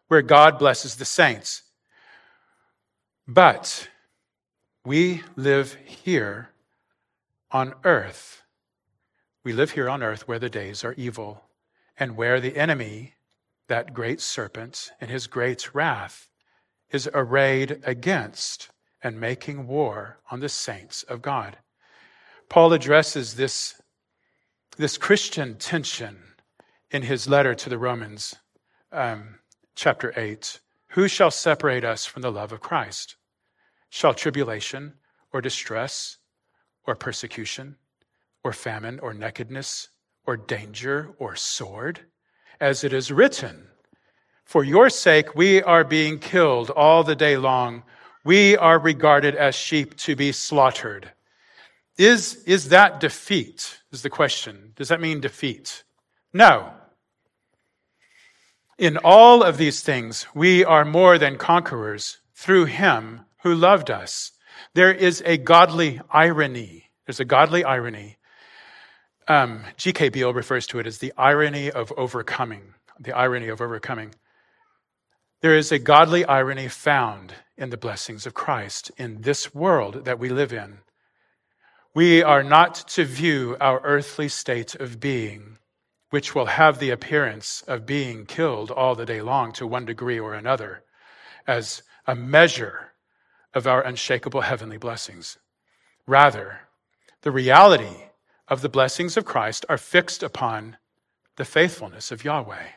[0.09, 1.63] where God blesses the saints.
[3.27, 3.89] But
[4.85, 6.51] we live here
[7.51, 8.43] on earth.
[9.45, 11.45] We live here on earth where the days are evil
[11.99, 13.15] and where the enemy,
[13.69, 16.29] that great serpent, in his great wrath,
[16.91, 18.71] is arrayed against
[19.03, 21.59] and making war on the saints of God.
[22.49, 23.80] Paul addresses this,
[24.81, 26.17] this Christian tension
[26.91, 28.37] in his letter to the Romans,
[28.91, 29.35] um,
[29.75, 30.59] chapter 8.
[30.93, 33.17] Who shall separate us from the love of Christ?
[33.91, 34.95] Shall tribulation
[35.35, 36.17] or distress
[36.87, 37.77] or persecution
[38.43, 39.91] or famine or nakedness
[40.25, 42.01] or danger or sword?
[42.59, 43.67] As it is written,
[44.47, 47.83] For your sake we are being killed all the day long.
[48.25, 51.13] We are regarded as sheep to be slaughtered.
[51.99, 53.80] Is, is that defeat?
[53.93, 54.73] Is the question.
[54.77, 55.83] Does that mean defeat?
[56.33, 56.73] No.
[58.79, 64.33] In all of these things, we are more than conquerors through him who loved us.
[64.75, 66.91] There is a godly irony.
[67.07, 68.17] There's a godly irony.
[69.27, 70.11] Um, G.K.
[70.11, 72.75] Beale refers to it as the irony of overcoming.
[72.99, 74.15] The irony of overcoming.
[75.41, 80.19] There is a godly irony found in the blessings of Christ in this world that
[80.19, 80.79] we live in.
[81.93, 85.59] We are not to view our earthly state of being,
[86.11, 90.21] which will have the appearance of being killed all the day long to one degree
[90.21, 90.85] or another,
[91.49, 92.93] as a measure
[93.55, 95.39] of our unshakable heavenly blessings.
[96.07, 96.61] Rather,
[97.23, 98.05] the reality
[98.47, 100.77] of the blessings of Christ are fixed upon
[101.35, 102.69] the faithfulness of Yahweh.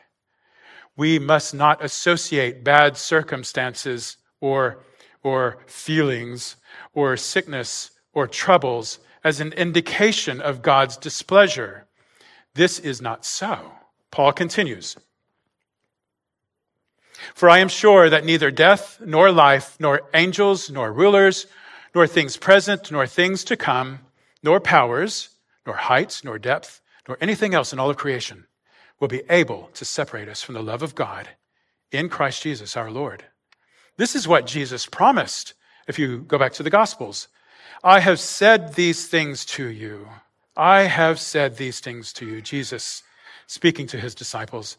[0.96, 4.82] We must not associate bad circumstances or,
[5.22, 6.56] or feelings
[6.94, 11.86] or sickness or troubles as an indication of God's displeasure.
[12.54, 13.72] This is not so.
[14.10, 14.96] Paul continues
[17.34, 21.46] for I am sure that neither death, nor life, nor angels, nor rulers,
[21.94, 24.00] nor things present, nor things to come,
[24.42, 25.30] nor powers,
[25.66, 28.46] nor heights, nor depth, nor anything else in all of creation
[29.00, 31.28] will be able to separate us from the love of God
[31.90, 33.24] in Christ Jesus our Lord.
[33.96, 35.54] This is what Jesus promised.
[35.86, 37.28] If you go back to the Gospels,
[37.86, 40.08] I have said these things to you.
[40.56, 43.02] I have said these things to you, Jesus
[43.46, 44.78] speaking to his disciples,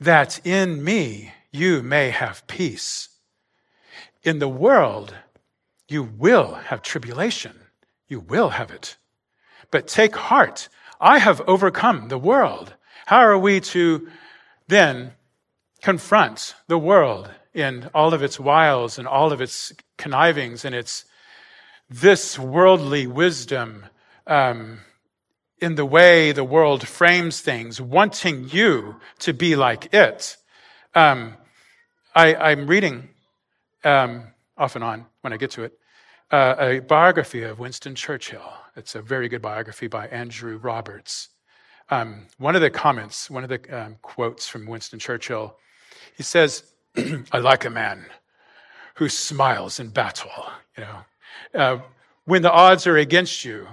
[0.00, 3.10] that in me you may have peace.
[4.22, 5.14] In the world,
[5.88, 7.52] you will have tribulation.
[8.08, 8.96] You will have it.
[9.70, 10.70] But take heart.
[10.98, 12.72] I have overcome the world.
[13.04, 14.08] How are we to
[14.68, 15.12] then
[15.82, 21.04] confront the world in all of its wiles and all of its connivings and its
[21.88, 23.86] this worldly wisdom
[24.26, 24.80] um,
[25.60, 30.36] in the way the world frames things, wanting you to be like it?
[30.94, 31.36] Um,
[32.14, 33.10] I, am reading
[33.84, 35.78] um, off and on when I get to it
[36.30, 38.52] uh, a biography of Winston Churchill.
[38.76, 41.28] It's a very good biography by Andrew Roberts.
[41.90, 45.56] Um, one of the comments, one of the um, quotes from Winston Churchill,
[46.16, 46.62] he says,
[47.32, 48.06] "I like a man
[48.96, 50.30] who smiles in battle."
[50.76, 50.98] You know,
[51.54, 51.78] uh,
[52.24, 53.66] when the odds are against you,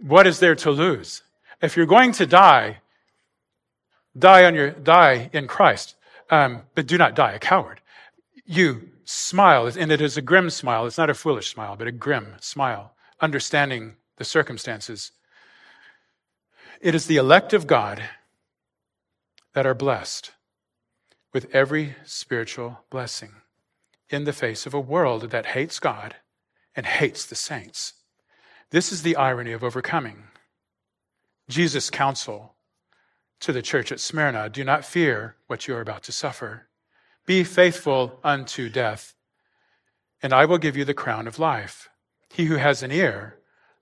[0.00, 1.22] what is there to lose?
[1.60, 2.78] If you're going to die,
[4.18, 5.96] die on your die in Christ
[6.32, 7.80] um, but do not die a coward.
[8.46, 10.86] You smile, and it is a grim smile.
[10.86, 15.12] It's not a foolish smile, but a grim smile, understanding the circumstances.
[16.80, 18.02] It is the elect of God
[19.52, 20.32] that are blessed
[21.34, 23.32] with every spiritual blessing
[24.08, 26.16] in the face of a world that hates God
[26.74, 27.94] and hates the saints.
[28.70, 30.24] This is the irony of overcoming.
[31.48, 32.54] Jesus' counsel
[33.40, 36.68] to the church at Smyrna Do not fear what you are about to suffer.
[37.26, 39.14] Be faithful unto death,
[40.22, 41.88] and I will give you the crown of life.
[42.30, 43.38] He who has an ear,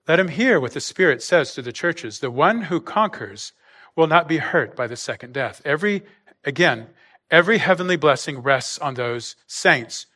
[0.07, 2.19] let him hear what the Spirit says to the churches.
[2.19, 3.53] The one who conquers
[3.95, 5.61] will not be hurt by the second death.
[5.63, 6.03] Every,
[6.43, 6.87] again,
[7.29, 10.07] every heavenly blessing rests on those saints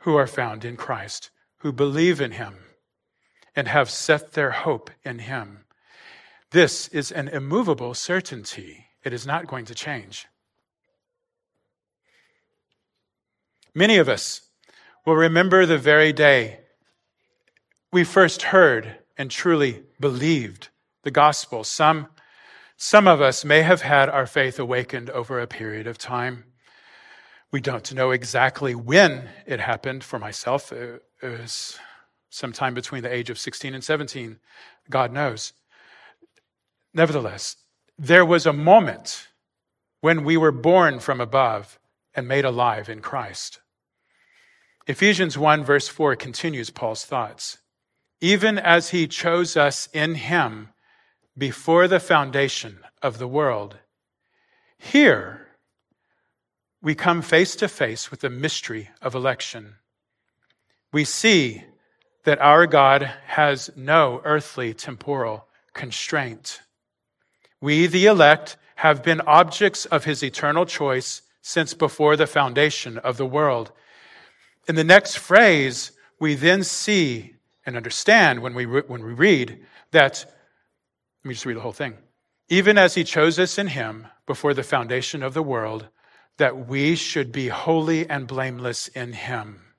[0.00, 1.30] who are found in Christ,
[1.60, 2.56] who believe in him
[3.54, 5.64] and have set their hope in him.
[6.50, 8.86] This is an immovable certainty.
[9.04, 10.26] It is not going to change.
[13.74, 14.42] Many of us
[15.06, 16.60] will remember the very day
[17.92, 20.68] we first heard and truly believed
[21.02, 21.64] the gospel.
[21.64, 22.08] Some,
[22.76, 26.44] some of us may have had our faith awakened over a period of time.
[27.52, 30.04] We don't know exactly when it happened.
[30.04, 31.78] For myself, it was
[32.30, 34.38] sometime between the age of 16 and 17.
[34.88, 35.52] God knows.
[36.94, 37.56] Nevertheless,
[37.98, 39.28] there was a moment
[40.00, 41.78] when we were born from above
[42.14, 43.60] and made alive in Christ.
[44.86, 47.58] Ephesians 1, verse 4 continues Paul's thoughts.
[48.20, 50.70] Even as he chose us in him
[51.36, 53.78] before the foundation of the world.
[54.78, 55.48] Here,
[56.82, 59.76] we come face to face with the mystery of election.
[60.92, 61.64] We see
[62.24, 66.60] that our God has no earthly temporal constraint.
[67.60, 73.16] We, the elect, have been objects of his eternal choice since before the foundation of
[73.16, 73.72] the world.
[74.68, 77.34] In the next phrase, we then see
[77.64, 80.24] and understand when we, re- when we read that,
[81.22, 81.94] let me just read the whole thing.
[82.48, 85.88] Even as he chose us in him before the foundation of the world,
[86.36, 89.69] that we should be holy and blameless in him.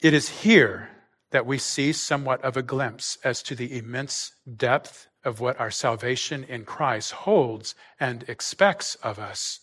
[0.00, 0.90] It is here
[1.30, 5.70] that we see somewhat of a glimpse as to the immense depth of what our
[5.70, 9.60] salvation in Christ holds and expects of us.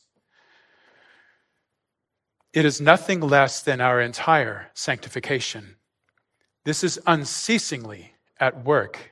[2.51, 5.77] It is nothing less than our entire sanctification.
[6.65, 9.11] This is unceasingly at work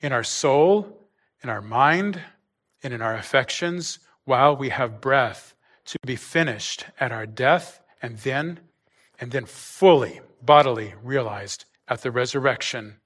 [0.00, 1.08] in our soul,
[1.42, 2.20] in our mind,
[2.82, 5.54] and in our affections while we have breath
[5.84, 8.60] to be finished at our death and then
[9.22, 12.96] and then fully bodily realized at the resurrection.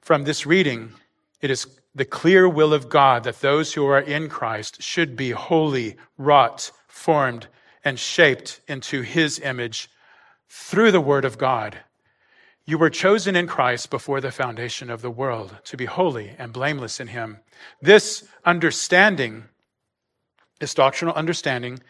[0.00, 0.94] From this reading,
[1.42, 5.32] it is the clear will of God that those who are in Christ should be
[5.32, 7.46] wholly wrought, formed,
[7.84, 9.90] and shaped into his image
[10.48, 11.76] through the word of God.
[12.64, 16.54] You were chosen in Christ before the foundation of the world to be holy and
[16.54, 17.40] blameless in him.
[17.82, 19.44] This understanding,
[20.58, 21.80] this doctrinal understanding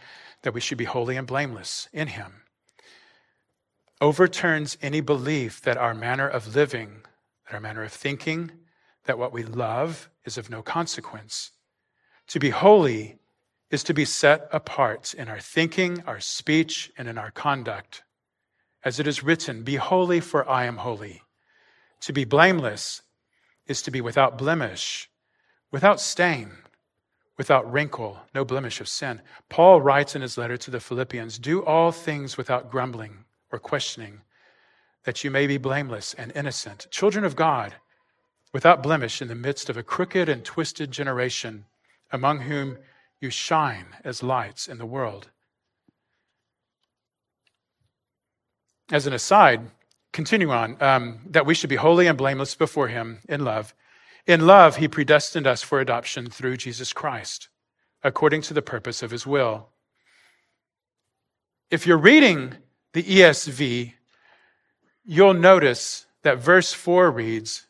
[0.43, 2.43] that we should be holy and blameless in him,
[4.01, 7.03] overturns any belief that our manner of living,
[7.47, 8.51] that our manner of thinking,
[9.05, 11.53] that what we love is of no consequence.
[12.29, 13.19] To be holy
[13.71, 18.03] is to be set apart in our thinking, our speech, and in our conduct.
[18.85, 21.23] As it is written, Be holy, for I am holy.
[22.03, 23.03] To be blameless
[23.67, 25.11] is to be without blemish,
[25.71, 26.53] without stain,
[27.37, 29.21] without wrinkle, no blemish of sin.
[29.49, 34.21] Paul writes in his letter to the Philippians Do all things without grumbling or questioning,
[35.05, 37.75] that you may be blameless and innocent, children of God,
[38.53, 41.67] without blemish in the midst of a crooked and twisted generation,
[42.11, 42.79] among whom
[43.21, 45.29] you shine as lights in the world.
[48.91, 49.71] As an aside,
[50.13, 53.75] continue on, um, that we should be holy and blameless before Him in love.
[54.27, 57.49] In love, He predestined us for adoption through Jesus Christ,
[58.03, 59.69] according to the purpose of His will.
[61.71, 62.57] If you're reading
[62.99, 63.93] the ESV,
[65.05, 67.69] you'll notice that verse 4 reads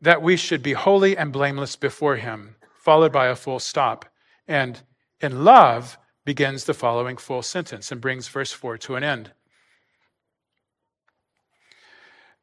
[0.00, 4.04] that we should be holy and blameless before Him, followed by a full stop.
[4.46, 4.80] And
[5.20, 9.32] in love begins the following full sentence and brings verse 4 to an end.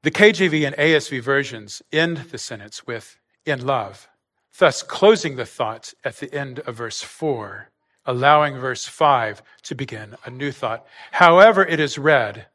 [0.03, 4.09] The KJV and ASV versions end the sentence with in love,
[4.57, 7.69] thus closing the thought at the end of verse 4,
[8.05, 10.85] allowing verse 5 to begin a new thought.
[11.11, 12.47] However, it is read,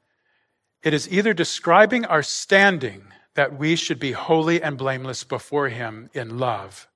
[0.83, 6.11] it is either describing our standing that we should be holy and blameless before Him
[6.13, 6.87] in love,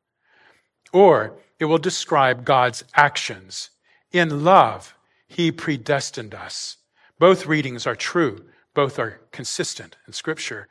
[0.92, 3.70] or it will describe God's actions.
[4.12, 4.94] In love,
[5.26, 6.76] He predestined us.
[7.18, 8.44] Both readings are true,
[8.74, 10.68] both are consistent in Scripture.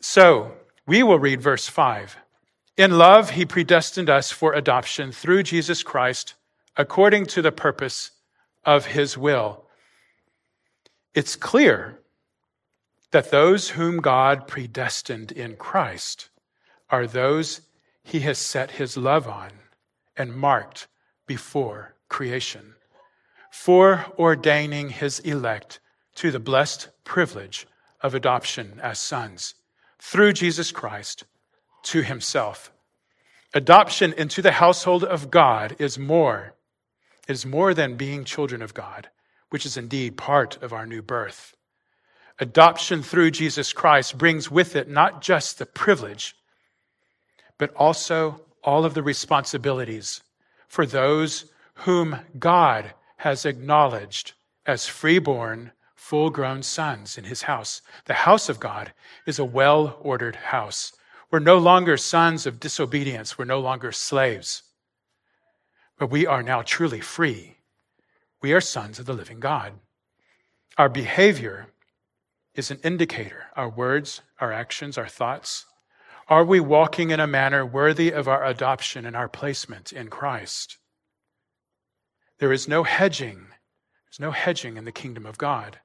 [0.00, 0.52] So,
[0.86, 2.16] we will read verse 5.
[2.76, 6.34] In love, He predestined us for adoption through Jesus Christ
[6.76, 8.10] according to the purpose
[8.64, 9.64] of His will.
[11.14, 12.00] It's clear
[13.12, 16.28] that those whom God predestined in Christ
[16.90, 17.62] are those
[18.02, 19.50] He has set His love on
[20.16, 20.86] and marked
[21.26, 22.74] before creation,
[23.52, 25.80] foreordaining his elect
[26.14, 27.66] to the blessed privilege
[28.00, 29.54] of adoption as sons
[29.98, 31.24] through Jesus Christ
[31.82, 32.72] to himself.
[33.54, 36.54] Adoption into the household of God is more.
[37.26, 39.08] It is more than being children of God,
[39.50, 41.54] which is indeed part of our new birth.
[42.38, 46.36] Adoption through Jesus Christ brings with it not just the privilege,
[47.58, 50.22] but also all of the responsibilities
[50.68, 54.34] for those whom God has acknowledged
[54.66, 57.80] as freeborn, full grown sons in his house.
[58.04, 58.92] The house of God
[59.24, 60.92] is a well ordered house.
[61.30, 64.62] We're no longer sons of disobedience, we're no longer slaves,
[65.98, 67.58] but we are now truly free.
[68.42, 69.72] We are sons of the living God.
[70.76, 71.68] Our behavior
[72.54, 73.44] is an indicator.
[73.56, 75.66] Our words, our actions, our thoughts.
[76.28, 80.78] Are we walking in a manner worthy of our adoption and our placement in Christ?
[82.38, 83.46] There is no hedging.
[84.06, 85.78] There's no hedging in the kingdom of God.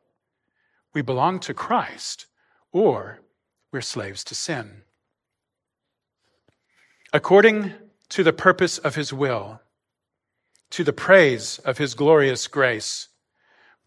[0.93, 2.25] We belong to Christ,
[2.73, 3.21] or
[3.71, 4.81] we're slaves to sin.
[7.13, 7.73] According
[8.09, 9.61] to the purpose of his will,
[10.71, 13.09] to the praise of his glorious grace,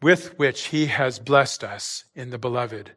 [0.00, 2.92] with which he has blessed us in the beloved.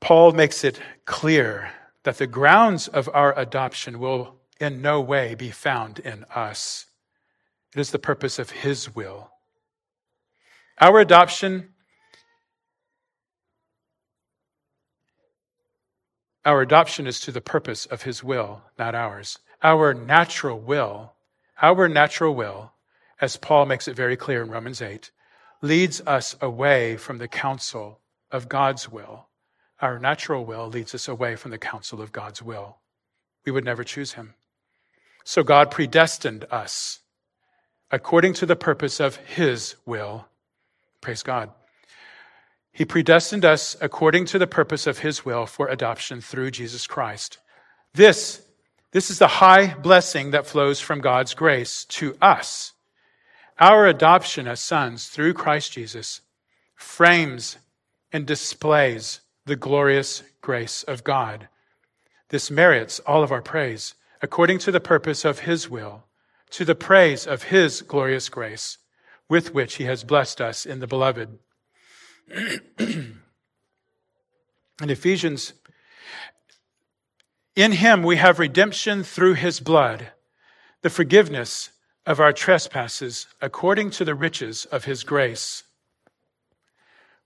[0.00, 1.70] Paul makes it clear
[2.04, 6.86] that the grounds of our adoption will in no way be found in us.
[7.74, 9.30] It is the purpose of his will.
[10.80, 11.70] Our adoption
[16.44, 19.38] Our adoption is to the purpose of his will, not ours.
[19.62, 21.12] Our natural will,
[21.60, 22.72] our natural will,
[23.20, 25.10] as Paul makes it very clear in Romans 8,
[25.62, 28.00] leads us away from the counsel
[28.30, 29.26] of God's will.
[29.80, 32.78] Our natural will leads us away from the counsel of God's will.
[33.44, 34.34] We would never choose him.
[35.24, 37.00] So God predestined us
[37.90, 40.26] according to the purpose of his will.
[41.00, 41.50] Praise God.
[42.72, 47.38] He predestined us according to the purpose of his will for adoption through Jesus Christ.
[47.94, 48.42] This,
[48.92, 52.72] this is the high blessing that flows from God's grace to us
[53.60, 56.22] our adoption as sons through Christ Jesus
[56.74, 57.58] frames
[58.10, 61.48] and displays the glorious grace of God.
[62.30, 66.04] This merits all of our praise according to the purpose of His will,
[66.50, 68.78] to the praise of His glorious grace
[69.28, 71.38] with which He has blessed us in the beloved.
[72.78, 73.20] in
[74.80, 75.52] Ephesians,
[77.56, 80.12] in Him we have redemption through His blood,
[80.82, 81.70] the forgiveness
[82.06, 85.64] of our trespasses according to the riches of his grace,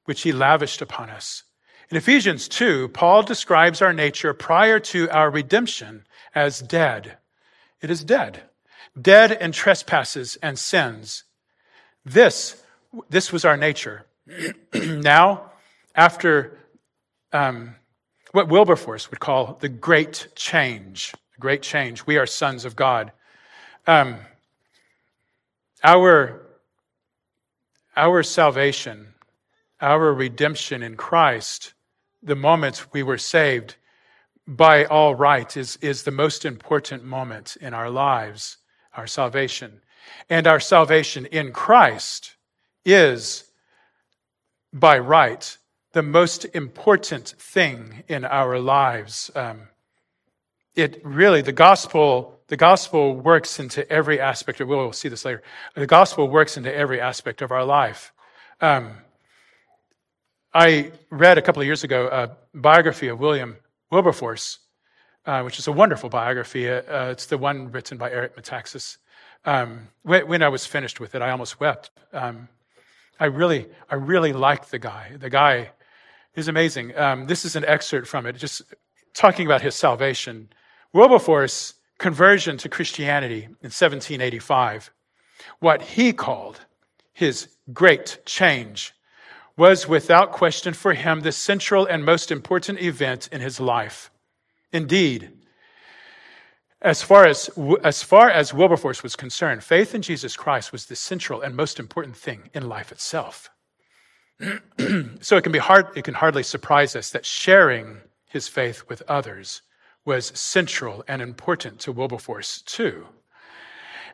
[0.04, 1.44] which he lavished upon us.
[1.90, 6.04] In Ephesians 2, Paul describes our nature prior to our redemption
[6.34, 7.18] as dead.
[7.80, 8.42] It is dead.
[9.00, 11.24] Dead in trespasses and sins.
[12.04, 12.62] This,
[13.08, 14.06] this was our nature.
[14.74, 15.52] now,
[15.94, 16.58] after
[17.32, 17.76] um,
[18.34, 23.12] what Wilberforce would call the great change, the great change, we are sons of God.
[23.86, 24.16] Um,
[25.84, 26.42] our,
[27.96, 29.14] our salvation,
[29.80, 31.74] our redemption in Christ,
[32.24, 33.76] the moment we were saved,
[34.48, 38.56] by all right, is, is the most important moment in our lives,
[38.96, 39.80] our salvation.
[40.28, 42.34] And our salvation in Christ
[42.84, 43.44] is,
[44.72, 45.56] by right,
[45.94, 49.30] the most important thing in our lives.
[49.34, 49.68] Um,
[50.74, 55.42] it really, the gospel the gospel works into every aspect of, we'll see this later.
[55.74, 58.12] The gospel works into every aspect of our life.
[58.60, 58.92] Um,
[60.52, 63.56] I read a couple of years ago a biography of William
[63.90, 64.58] Wilberforce,
[65.24, 66.68] uh, which is a wonderful biography.
[66.68, 68.98] Uh, uh it's the one written by Eric Metaxas.
[69.46, 71.90] Um, when, when, I was finished with it, I almost wept.
[72.12, 72.48] Um,
[73.18, 75.12] I really, I really liked the guy.
[75.18, 75.70] The guy
[76.34, 76.96] is amazing.
[76.96, 78.62] Um, this is an excerpt from it, just
[79.12, 80.48] talking about his salvation.
[80.92, 84.90] Wilberforce conversion to Christianity in 1785,
[85.60, 86.60] what he called
[87.12, 88.92] his great change
[89.56, 94.10] was without question for him the central and most important event in his life.
[94.72, 95.30] Indeed,
[96.82, 97.48] as far as,
[97.82, 101.78] as far as Wilberforce was concerned, faith in Jesus Christ was the central and most
[101.78, 103.48] important thing in life itself.
[105.20, 109.02] so it can be hard, it can hardly surprise us that sharing his faith with
[109.08, 109.62] others
[110.04, 113.06] was central and important to Wilberforce, too.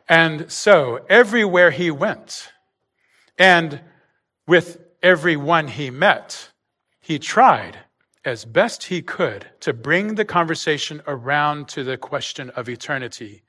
[0.07, 2.51] And so, everywhere he went,
[3.37, 3.81] and
[4.47, 6.49] with everyone he met,
[6.99, 7.77] he tried
[8.23, 13.43] as best he could to bring the conversation around to the question of eternity.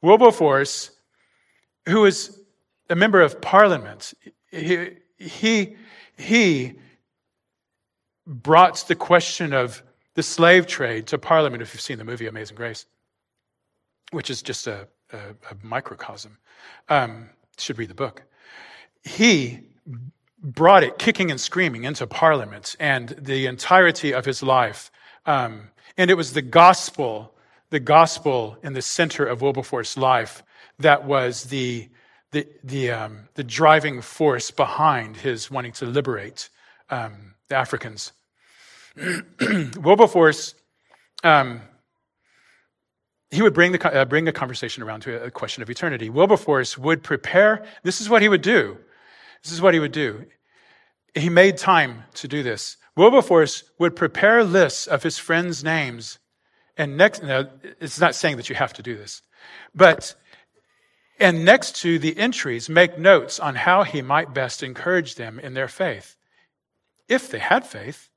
[0.00, 0.92] Wilberforce,
[1.86, 2.40] who was
[2.88, 4.14] a member of parliament,
[4.50, 5.76] he, he,
[6.16, 6.74] he
[8.26, 9.82] brought the question of
[10.14, 12.86] the slave trade to Parliament, if you've seen the movie Amazing Grace,
[14.10, 16.38] which is just a, a, a microcosm.
[16.88, 18.22] Um, should read the book.
[19.02, 19.60] He
[20.42, 24.90] brought it kicking and screaming into Parliament and the entirety of his life.
[25.24, 27.32] Um, and it was the gospel
[27.70, 30.42] the gospel in the center of Wilberforce's life
[30.78, 31.88] that was the,
[32.32, 36.48] the, the, um, the driving force behind his wanting to liberate
[36.90, 38.12] um, the Africans.
[39.80, 40.54] Wilberforce,
[41.22, 41.60] um,
[43.30, 46.08] he would bring the, uh, bring the conversation around to a question of eternity.
[46.08, 48.78] Wilberforce would prepare, this is what he would do.
[49.42, 50.24] This is what he would do.
[51.14, 52.76] He made time to do this.
[52.96, 56.18] Wilberforce would prepare lists of his friends' names.
[56.76, 57.22] And next,
[57.80, 59.22] it's not saying that you have to do this,
[59.74, 60.14] but,
[61.18, 65.54] and next to the entries, make notes on how he might best encourage them in
[65.54, 66.16] their faith.
[67.08, 68.10] If they had faith,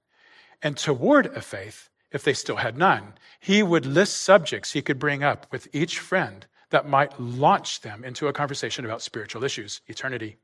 [0.61, 3.13] and toward a faith, if they still had none.
[3.39, 8.03] He would list subjects he could bring up with each friend that might launch them
[8.03, 10.37] into a conversation about spiritual issues, eternity.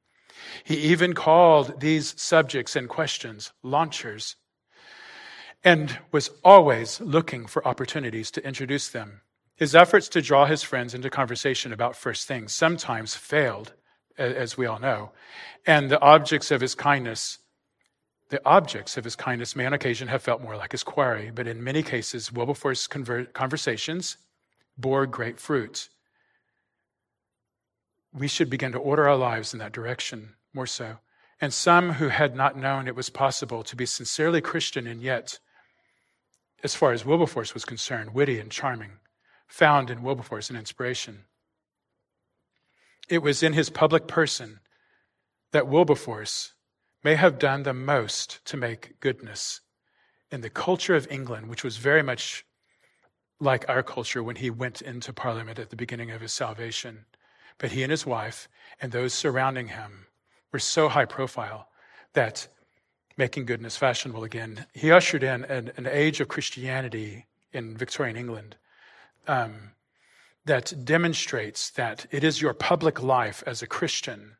[0.63, 4.35] He even called these subjects and questions launchers
[5.63, 9.21] and was always looking for opportunities to introduce them.
[9.55, 13.73] His efforts to draw his friends into conversation about first things sometimes failed,
[14.17, 15.11] as we all know,
[15.65, 17.39] and the objects of his kindness
[18.29, 21.47] the objects of his kindness may on occasion have felt more like his quarry, but
[21.47, 24.17] in many cases, Wilberforce's conversations
[24.77, 25.89] bore great fruit.
[28.11, 30.97] We should begin to order our lives in that direction more so.
[31.39, 35.37] And some who had not known it was possible to be sincerely Christian and yet,
[36.63, 38.93] as far as Wilberforce was concerned, witty and charming,
[39.47, 41.25] found in Wilberforce an inspiration.
[43.09, 44.59] It was in his public person
[45.51, 46.53] that Wilberforce
[47.03, 49.61] may have done the most to make goodness
[50.31, 52.45] in the culture of England, which was very much
[53.39, 57.05] like our culture when he went into Parliament at the beginning of his salvation.
[57.57, 58.49] But he and his wife
[58.81, 60.07] and those surrounding him
[60.51, 61.69] were so high profile
[62.13, 62.47] that
[63.17, 68.57] making goodness fashionable again, he ushered in an, an age of Christianity in Victorian England.
[69.27, 69.71] Um,
[70.45, 74.35] that demonstrates that it is your public life as a Christian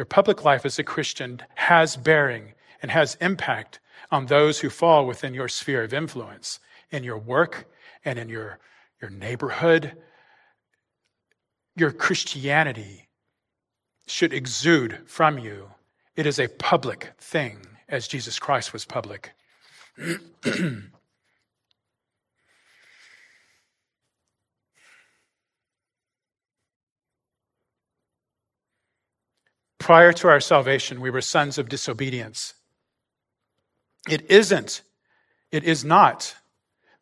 [0.00, 5.06] your public life as a Christian has bearing and has impact on those who fall
[5.06, 6.58] within your sphere of influence
[6.90, 7.70] in your work
[8.02, 8.58] and in your,
[9.02, 9.94] your neighborhood.
[11.76, 13.10] Your Christianity
[14.06, 15.68] should exude from you.
[16.16, 19.32] It is a public thing, as Jesus Christ was public.
[29.80, 32.52] Prior to our salvation, we were sons of disobedience.
[34.08, 34.82] It isn't,
[35.50, 36.36] it is not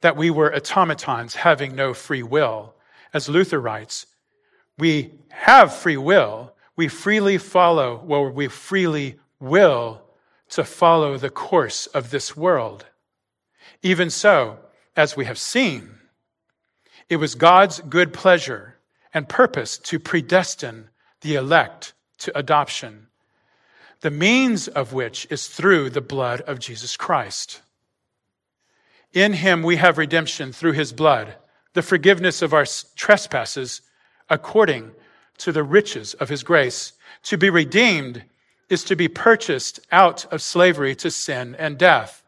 [0.01, 2.75] that we were automatons having no free will.
[3.13, 4.07] As Luther writes,
[4.79, 6.55] we have free will.
[6.77, 10.01] We freely follow, well, we freely will
[10.51, 12.87] to follow the course of this world.
[13.83, 14.57] Even so,
[14.97, 15.99] as we have seen,
[17.09, 18.77] it was God's good pleasure
[19.13, 20.91] and purpose to predestine
[21.23, 23.09] the elect to adoption,
[24.01, 27.63] the means of which is through the blood of Jesus Christ.
[29.13, 31.37] In him we have redemption through his blood,
[31.75, 32.67] the forgiveness of our
[32.97, 33.83] trespasses
[34.29, 34.93] according
[35.39, 36.93] to the riches of his grace.
[37.25, 38.25] To be redeemed
[38.69, 42.23] is to be purchased out of slavery to sin and death.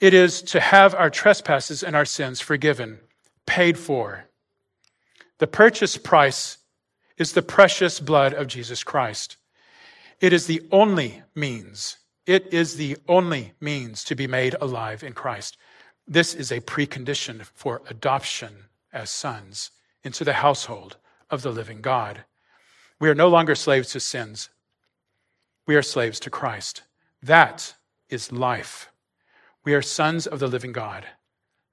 [0.00, 3.00] It is to have our trespasses and our sins forgiven,
[3.46, 4.24] paid for.
[5.38, 6.58] The purchase price
[7.18, 9.36] is the precious blood of Jesus Christ.
[10.20, 15.12] It is the only means, it is the only means to be made alive in
[15.12, 15.56] Christ.
[16.06, 19.70] This is a precondition for adoption as sons
[20.02, 20.96] into the household
[21.30, 22.24] of the living God.
[22.98, 24.48] We are no longer slaves to sins.
[25.66, 26.82] We are slaves to Christ.
[27.22, 27.74] That
[28.08, 28.90] is life.
[29.64, 31.04] We are sons of the living God.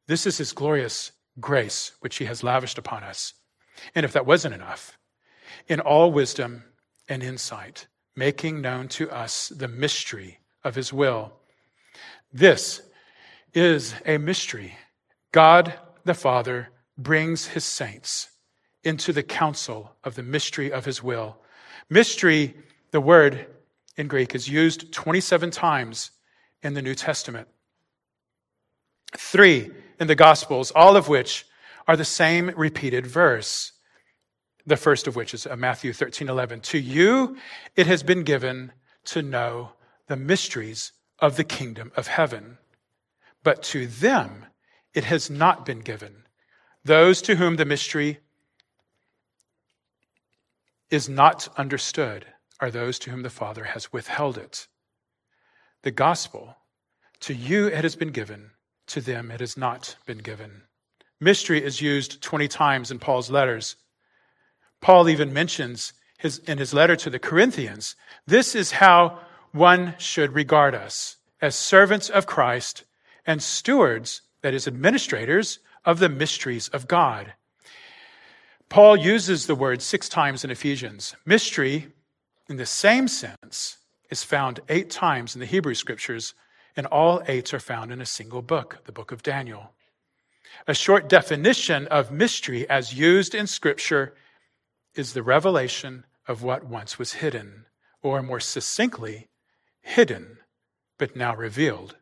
[0.08, 3.34] This is his glorious grace, which he has lavished upon us.
[3.96, 4.98] And if that wasn't enough,
[5.68, 6.64] in all wisdom
[7.08, 11.34] and insight, making known to us the mystery of his will.
[12.32, 12.82] This
[13.54, 14.78] is a mystery.
[15.32, 15.74] God
[16.06, 18.30] the Father brings his saints
[18.84, 21.38] into the counsel of the mystery of his will.
[21.90, 22.56] Mystery,
[22.92, 23.48] the word
[23.98, 26.12] in Greek, is used 27 times
[26.62, 27.48] in the New Testament.
[29.16, 31.46] Three in the Gospels, all of which
[31.88, 33.73] are the same repeated verse.
[34.66, 36.62] The first of which is uh, Matthew 13, 11.
[36.62, 37.38] To you
[37.76, 38.72] it has been given
[39.06, 39.72] to know
[40.08, 42.58] the mysteries of the kingdom of heaven.
[43.44, 44.46] But to them
[44.94, 46.24] it has not been given.
[46.86, 48.20] Those to whom the mystery
[50.90, 52.26] is not understood
[52.60, 54.68] are those to whom the Father has withheld it.
[55.82, 56.56] The gospel,
[57.22, 58.52] to you it has been given,
[58.88, 60.64] to them it has not been given.
[61.20, 63.76] Mystery is used 20 times in Paul's letters.
[64.84, 67.96] Paul even mentions his, in his letter to the Corinthians
[68.28, 69.20] this is how
[69.54, 72.84] one should regard us as servants of Christ
[73.26, 77.34] and stewards, that is, administrators of the mysteries of God.
[78.68, 81.16] Paul uses the word six times in Ephesians.
[81.26, 81.88] Mystery,
[82.50, 83.78] in the same sense,
[84.10, 86.34] is found eight times in the Hebrew scriptures,
[86.76, 89.72] and all eight are found in a single book, the book of Daniel.
[90.68, 94.14] A short definition of mystery as used in scripture
[94.96, 97.66] is the revelation of what once was hidden,
[98.02, 99.30] or more succinctly,
[99.82, 100.38] hidden,
[100.98, 101.96] but now revealed.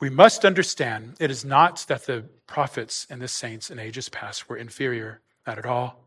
[0.00, 4.48] We must understand it is not that the prophets and the saints in ages past
[4.48, 6.04] were inferior, not at all.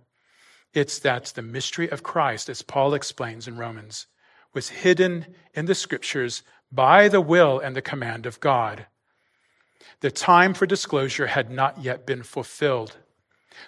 [0.73, 4.07] It's that the mystery of Christ, as Paul explains in Romans,
[4.53, 8.87] was hidden in the scriptures by the will and the command of God.
[9.99, 12.97] The time for disclosure had not yet been fulfilled.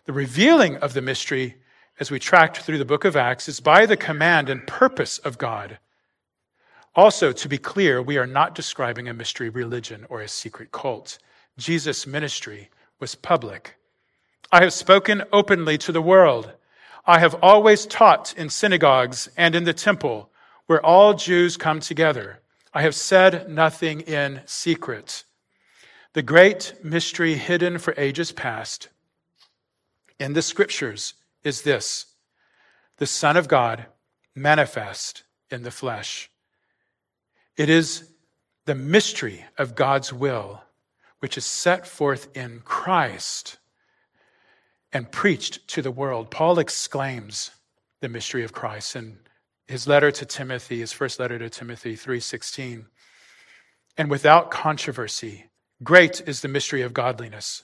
[0.06, 1.58] The revealing of the mystery,
[2.00, 5.38] as we tracked through the book of Acts, is by the command and purpose of
[5.38, 5.78] God.
[6.96, 11.18] Also, to be clear, we are not describing a mystery religion or a secret cult.
[11.58, 12.70] Jesus' ministry
[13.00, 13.76] was public.
[14.52, 16.52] I have spoken openly to the world.
[17.06, 20.30] I have always taught in synagogues and in the temple
[20.68, 22.40] where all Jews come together.
[22.74, 25.24] I have said nothing in secret.
[26.14, 28.90] The great mystery hidden for ages past
[30.20, 32.06] in the scriptures is this
[32.98, 33.88] the Son of God
[34.36, 36.30] manifest in the flesh.
[37.58, 38.10] It is
[38.66, 40.64] the mystery of God's will,
[41.20, 43.58] which is set forth in Christ
[44.92, 46.32] and preached to the world.
[46.32, 47.52] Paul exclaims
[48.00, 49.18] the mystery of Christ in
[49.68, 52.88] his letter to Timothy, his first letter to Timothy 3:16.
[53.98, 55.50] And without controversy,
[55.84, 57.64] great is the mystery of godliness.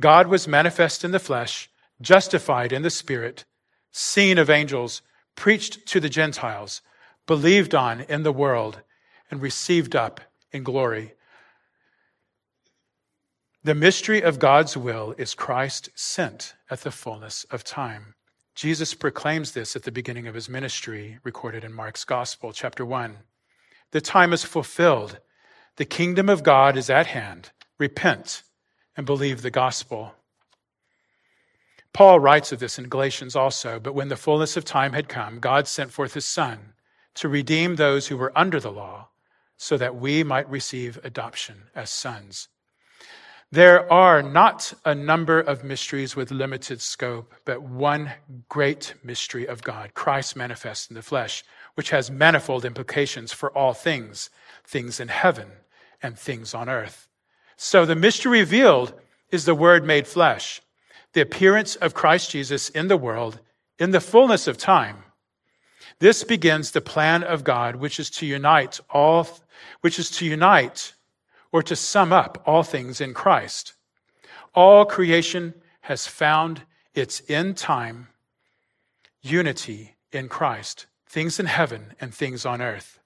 [0.00, 1.70] God was manifest in the flesh,
[2.00, 3.44] justified in the spirit,
[3.90, 5.02] seen of angels,
[5.34, 6.82] preached to the Gentiles,
[7.26, 8.80] believed on in the world,
[9.30, 10.20] and received up
[10.52, 11.14] in glory.
[13.64, 18.14] The mystery of God's will is Christ sent at the fullness of time.
[18.54, 23.18] Jesus proclaims this at the beginning of his ministry, recorded in Mark's Gospel, chapter 1.
[23.90, 25.18] The time is fulfilled.
[25.76, 27.50] The kingdom of God is at hand.
[27.78, 28.42] Repent
[28.96, 30.14] and believe the gospel.
[31.96, 35.38] Paul writes of this in Galatians also, but when the fullness of time had come,
[35.40, 36.74] God sent forth his Son
[37.14, 39.08] to redeem those who were under the law
[39.56, 42.48] so that we might receive adoption as sons.
[43.50, 48.12] There are not a number of mysteries with limited scope, but one
[48.50, 51.44] great mystery of God, Christ manifest in the flesh,
[51.76, 54.28] which has manifold implications for all things,
[54.66, 55.48] things in heaven
[56.02, 57.08] and things on earth.
[57.56, 58.92] So the mystery revealed
[59.30, 60.60] is the Word made flesh,
[61.16, 63.40] the appearance of Christ Jesus in the world
[63.78, 65.02] in the fullness of time.
[65.98, 69.26] This begins the plan of God, which is to unite all
[69.80, 70.92] which is to unite
[71.52, 73.72] or to sum up all things in Christ.
[74.54, 76.60] All creation has found
[76.92, 78.08] its end time
[79.22, 83.00] unity in Christ, things in heaven and things on earth.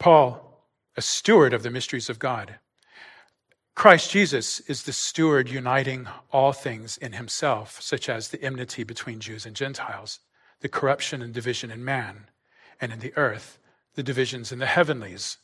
[0.00, 0.66] Paul,
[0.96, 2.58] a steward of the mysteries of God.
[3.78, 9.20] Christ Jesus is the steward uniting all things in himself, such as the enmity between
[9.20, 10.18] Jews and Gentiles
[10.60, 12.26] the corruption and division in man,
[12.80, 13.60] and in the earth,
[13.94, 15.38] the divisions in the heavenlies.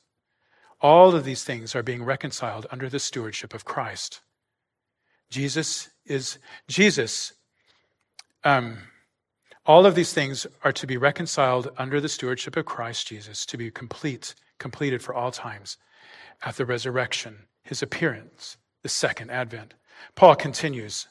[0.81, 4.21] All of these things are being reconciled under the stewardship of Christ.
[5.31, 7.35] Jesus is Jesus.
[8.43, 8.79] Um,
[9.65, 13.57] all of these things are to be reconciled under the stewardship of Christ Jesus, to
[13.57, 15.77] be complete, completed for all times
[16.43, 19.75] at the resurrection, his appearance, the second advent.
[20.15, 21.09] Paul continues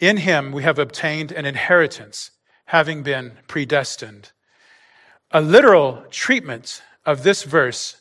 [0.00, 2.30] In him we have obtained an inheritance
[2.66, 4.32] having been predestined.
[5.30, 8.00] A literal treatment of this verse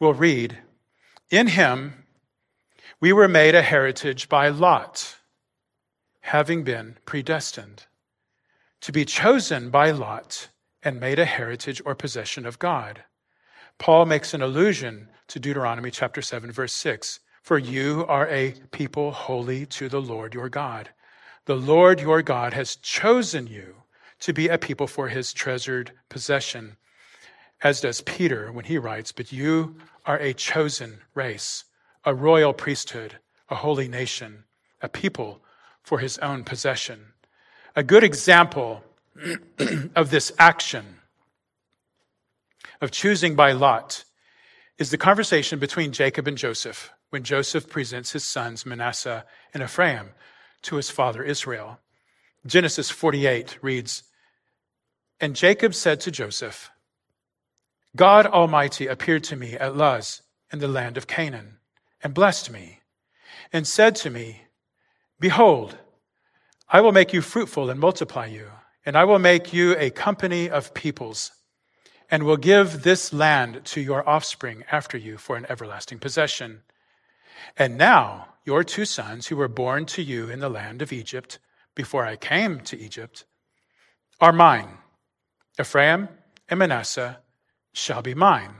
[0.00, 0.58] will read
[1.30, 2.04] In him
[3.00, 5.16] we were made a heritage by Lot,
[6.20, 7.86] having been predestined,
[8.80, 10.48] to be chosen by Lot
[10.82, 13.04] and made a heritage or possession of God.
[13.78, 17.20] Paul makes an allusion to Deuteronomy chapter 7, verse 6.
[17.40, 20.90] For you are a people holy to the Lord your God.
[21.46, 23.76] The Lord your God has chosen you
[24.20, 26.76] to be a people for his treasured possession,
[27.62, 31.64] as does Peter when he writes, But you are a chosen race,
[32.04, 33.16] a royal priesthood,
[33.48, 34.44] a holy nation,
[34.82, 35.40] a people
[35.82, 37.06] for his own possession.
[37.74, 38.84] A good example
[39.96, 40.98] of this action
[42.82, 44.04] of choosing by lot
[44.78, 50.10] is the conversation between Jacob and Joseph when Joseph presents his sons Manasseh and Ephraim
[50.62, 51.78] to his father Israel.
[52.46, 54.04] Genesis 48 reads
[55.20, 56.70] And Jacob said to Joseph,
[57.94, 61.58] God Almighty appeared to me at Luz in the land of Canaan
[62.02, 62.80] and blessed me
[63.52, 64.42] and said to me,
[65.20, 65.76] Behold,
[66.68, 68.48] I will make you fruitful and multiply you,
[68.86, 71.30] and I will make you a company of peoples,
[72.12, 76.60] and will give this land to your offspring after you for an everlasting possession.
[77.56, 81.38] And now your two sons, who were born to you in the land of Egypt
[81.74, 83.24] before I came to Egypt,
[84.20, 84.76] are mine.
[85.58, 86.10] Ephraim
[86.50, 87.20] and Manasseh
[87.72, 88.56] shall be mine,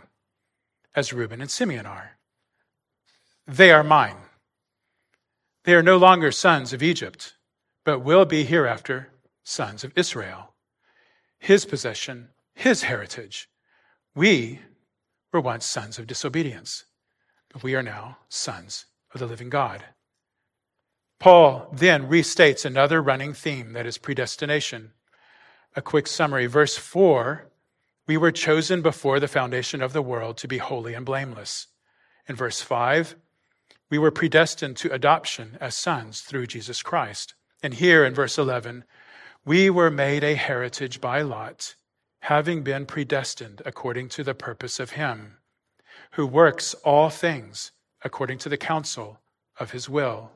[0.95, 2.13] as Reuben and Simeon are.
[3.47, 4.17] They are mine.
[5.65, 7.35] They are no longer sons of Egypt
[7.85, 9.09] but will be hereafter
[9.45, 10.55] sons of Israel,
[11.39, 13.49] his possession, his heritage.
[14.15, 14.61] We
[15.33, 16.85] were once sons of disobedience,
[17.53, 19.85] but we are now sons of the living God.
[21.19, 24.91] Paul then restates another running theme that is predestination.
[25.77, 26.47] A quick summary.
[26.47, 27.47] Verse 4
[28.07, 31.69] We were chosen before the foundation of the world to be holy and blameless.
[32.29, 33.15] In verse 5,
[33.89, 37.35] we were predestined to adoption as sons through Jesus Christ.
[37.63, 38.85] And here in verse 11,
[39.45, 41.77] we were made a heritage by Lot,
[42.23, 45.39] having been predestined according to the purpose of Him,
[46.13, 47.73] who works all things
[48.05, 49.19] according to the counsel
[49.59, 50.31] of His will.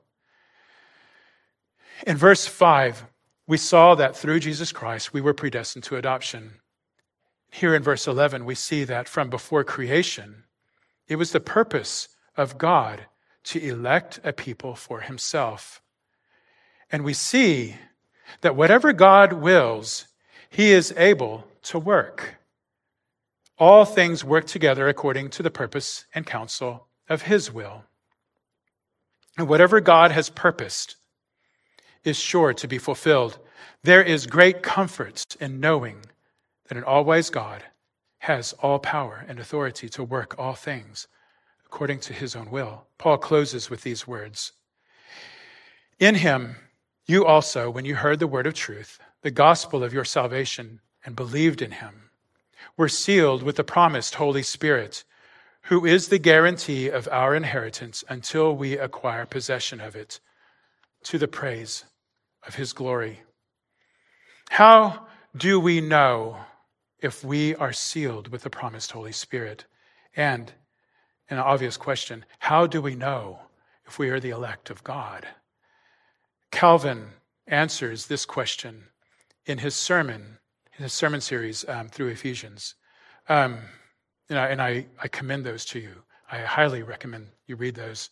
[2.05, 3.07] In verse 5,
[3.47, 6.55] we saw that through Jesus Christ we were predestined to adoption.
[7.53, 10.43] Here in verse 11, we see that from before creation,
[11.07, 13.07] it was the purpose of God
[13.45, 15.81] to elect a people for Himself.
[16.91, 17.77] And we see
[18.41, 20.09] that whatever God wills,
[20.51, 22.37] he is able to work.
[23.59, 27.85] All things work together according to the purpose and counsel of his will.
[29.39, 30.97] And whatever God has purposed
[32.05, 33.39] is sure to be fulfilled.
[33.83, 36.03] There is great comfort in knowing
[36.69, 37.65] that an always God
[38.19, 41.09] has all power and authority to work all things
[41.65, 42.87] according to his own will.
[42.99, 44.53] Paul closes with these words
[45.99, 46.57] In him,
[47.07, 51.17] you also, when you heard the word of truth, the gospel of your salvation, and
[51.17, 52.11] believed in him,
[52.77, 55.05] were sealed with the promised Holy Spirit,
[55.63, 60.21] who is the guarantee of our inheritance until we acquire possession of it,
[61.05, 61.85] to the praise
[62.47, 63.23] of his glory.
[64.51, 66.39] How do we know
[67.01, 69.65] if we are sealed with the promised Holy Spirit?
[70.15, 70.53] And
[71.31, 73.41] an obvious question how do we know
[73.87, 75.27] if we are the elect of God?
[76.51, 77.11] Calvin
[77.47, 78.85] answers this question
[79.45, 80.39] in his sermon,
[80.77, 82.75] in his sermon series um, through Ephesians.
[83.29, 83.59] Um,
[84.29, 86.03] and, I, and I, I commend those to you.
[86.31, 88.11] I highly recommend you read those.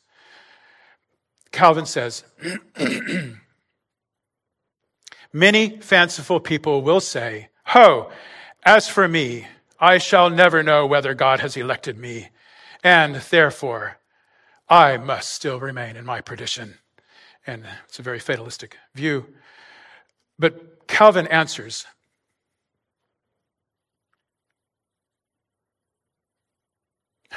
[1.52, 2.24] Calvin says,
[5.32, 8.10] Many fanciful people will say, Ho,
[8.64, 9.46] as for me,
[9.80, 12.28] I shall never know whether God has elected me,
[12.82, 13.98] and therefore
[14.68, 16.78] I must still remain in my perdition
[17.46, 19.26] and it's a very fatalistic view.
[20.38, 21.86] But Calvin answers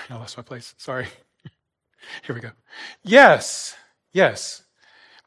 [0.09, 0.73] I lost my place.
[0.77, 1.07] Sorry.
[2.23, 2.51] Here we go.
[3.03, 3.75] Yes,
[4.13, 4.63] yes.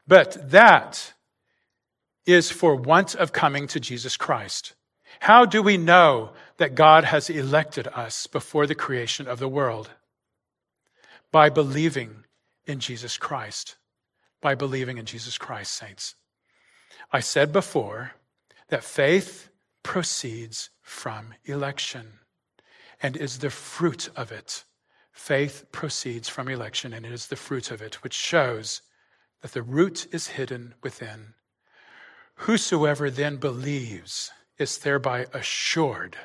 [0.07, 1.13] But that
[2.25, 4.73] is for want of coming to Jesus Christ.
[5.19, 9.89] How do we know that God has elected us before the creation of the world?
[11.31, 12.25] By believing
[12.65, 13.75] in Jesus Christ
[14.41, 16.15] by believing in Jesus Christ, saints.
[17.11, 18.13] I said before
[18.69, 19.49] that faith
[19.83, 22.19] proceeds from election
[23.01, 24.65] and is the fruit of it.
[25.11, 28.81] Faith proceeds from election and it is the fruit of it, which shows
[29.41, 31.33] that the root is hidden within.
[32.35, 36.17] Whosoever then believes is thereby assured.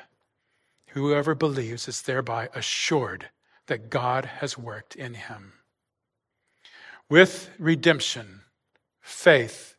[0.89, 3.29] Whoever believes is thereby assured
[3.67, 5.53] that God has worked in him.
[7.09, 8.41] With redemption,
[9.01, 9.75] faith,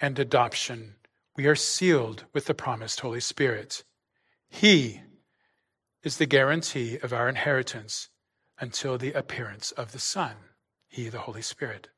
[0.00, 0.96] and adoption,
[1.36, 3.84] we are sealed with the promised Holy Spirit.
[4.48, 5.02] He
[6.02, 8.08] is the guarantee of our inheritance
[8.64, 10.36] until the appearance of the Son,
[10.88, 11.88] He, the Holy Spirit.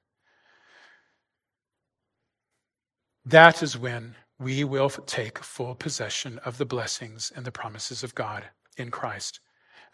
[3.25, 8.17] That is when we will take full possession of the blessings and the promises of
[8.17, 8.47] God
[8.77, 9.39] in Christ.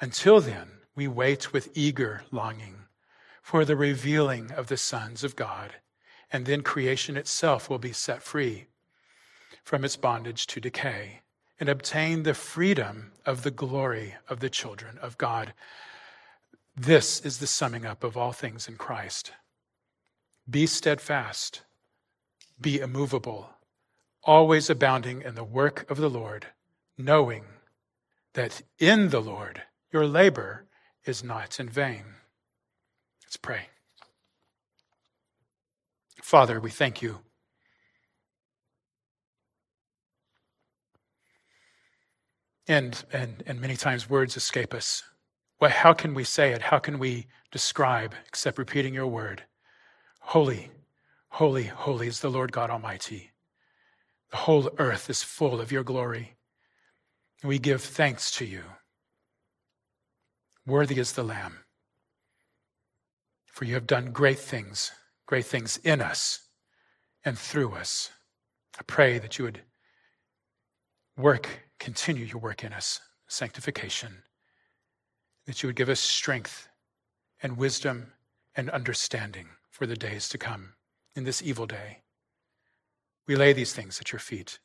[0.00, 2.76] Until then, we wait with eager longing
[3.42, 5.74] for the revealing of the sons of God.
[6.32, 8.68] And then creation itself will be set free
[9.62, 11.20] from its bondage to decay
[11.60, 15.52] and obtain the freedom of the glory of the children of God.
[16.74, 19.32] This is the summing up of all things in Christ.
[20.48, 21.62] Be steadfast,
[22.60, 23.50] be immovable,
[24.24, 26.46] always abounding in the work of the Lord,
[26.96, 27.44] knowing
[28.34, 29.62] that in the Lord
[29.92, 30.66] your labor
[31.04, 32.04] is not in vain.
[33.24, 33.66] Let's pray.
[36.22, 37.18] Father, we thank you.
[42.66, 45.02] And, and, and many times words escape us.
[45.62, 46.60] Well, how can we say it?
[46.60, 49.44] How can we describe except repeating your word?
[50.18, 50.72] Holy,
[51.28, 53.30] holy, holy is the Lord God Almighty.
[54.32, 56.34] The whole earth is full of your glory.
[57.44, 58.64] We give thanks to you.
[60.66, 61.58] Worthy is the Lamb.
[63.46, 64.90] For you have done great things,
[65.26, 66.40] great things in us
[67.24, 68.10] and through us.
[68.80, 69.62] I pray that you would
[71.16, 71.48] work,
[71.78, 72.98] continue your work in us,
[73.28, 74.24] sanctification,
[75.46, 76.68] that you would give us strength
[77.42, 78.12] and wisdom
[78.54, 80.74] and understanding for the days to come
[81.14, 81.98] in this evil day.
[83.26, 84.58] We lay these things at your feet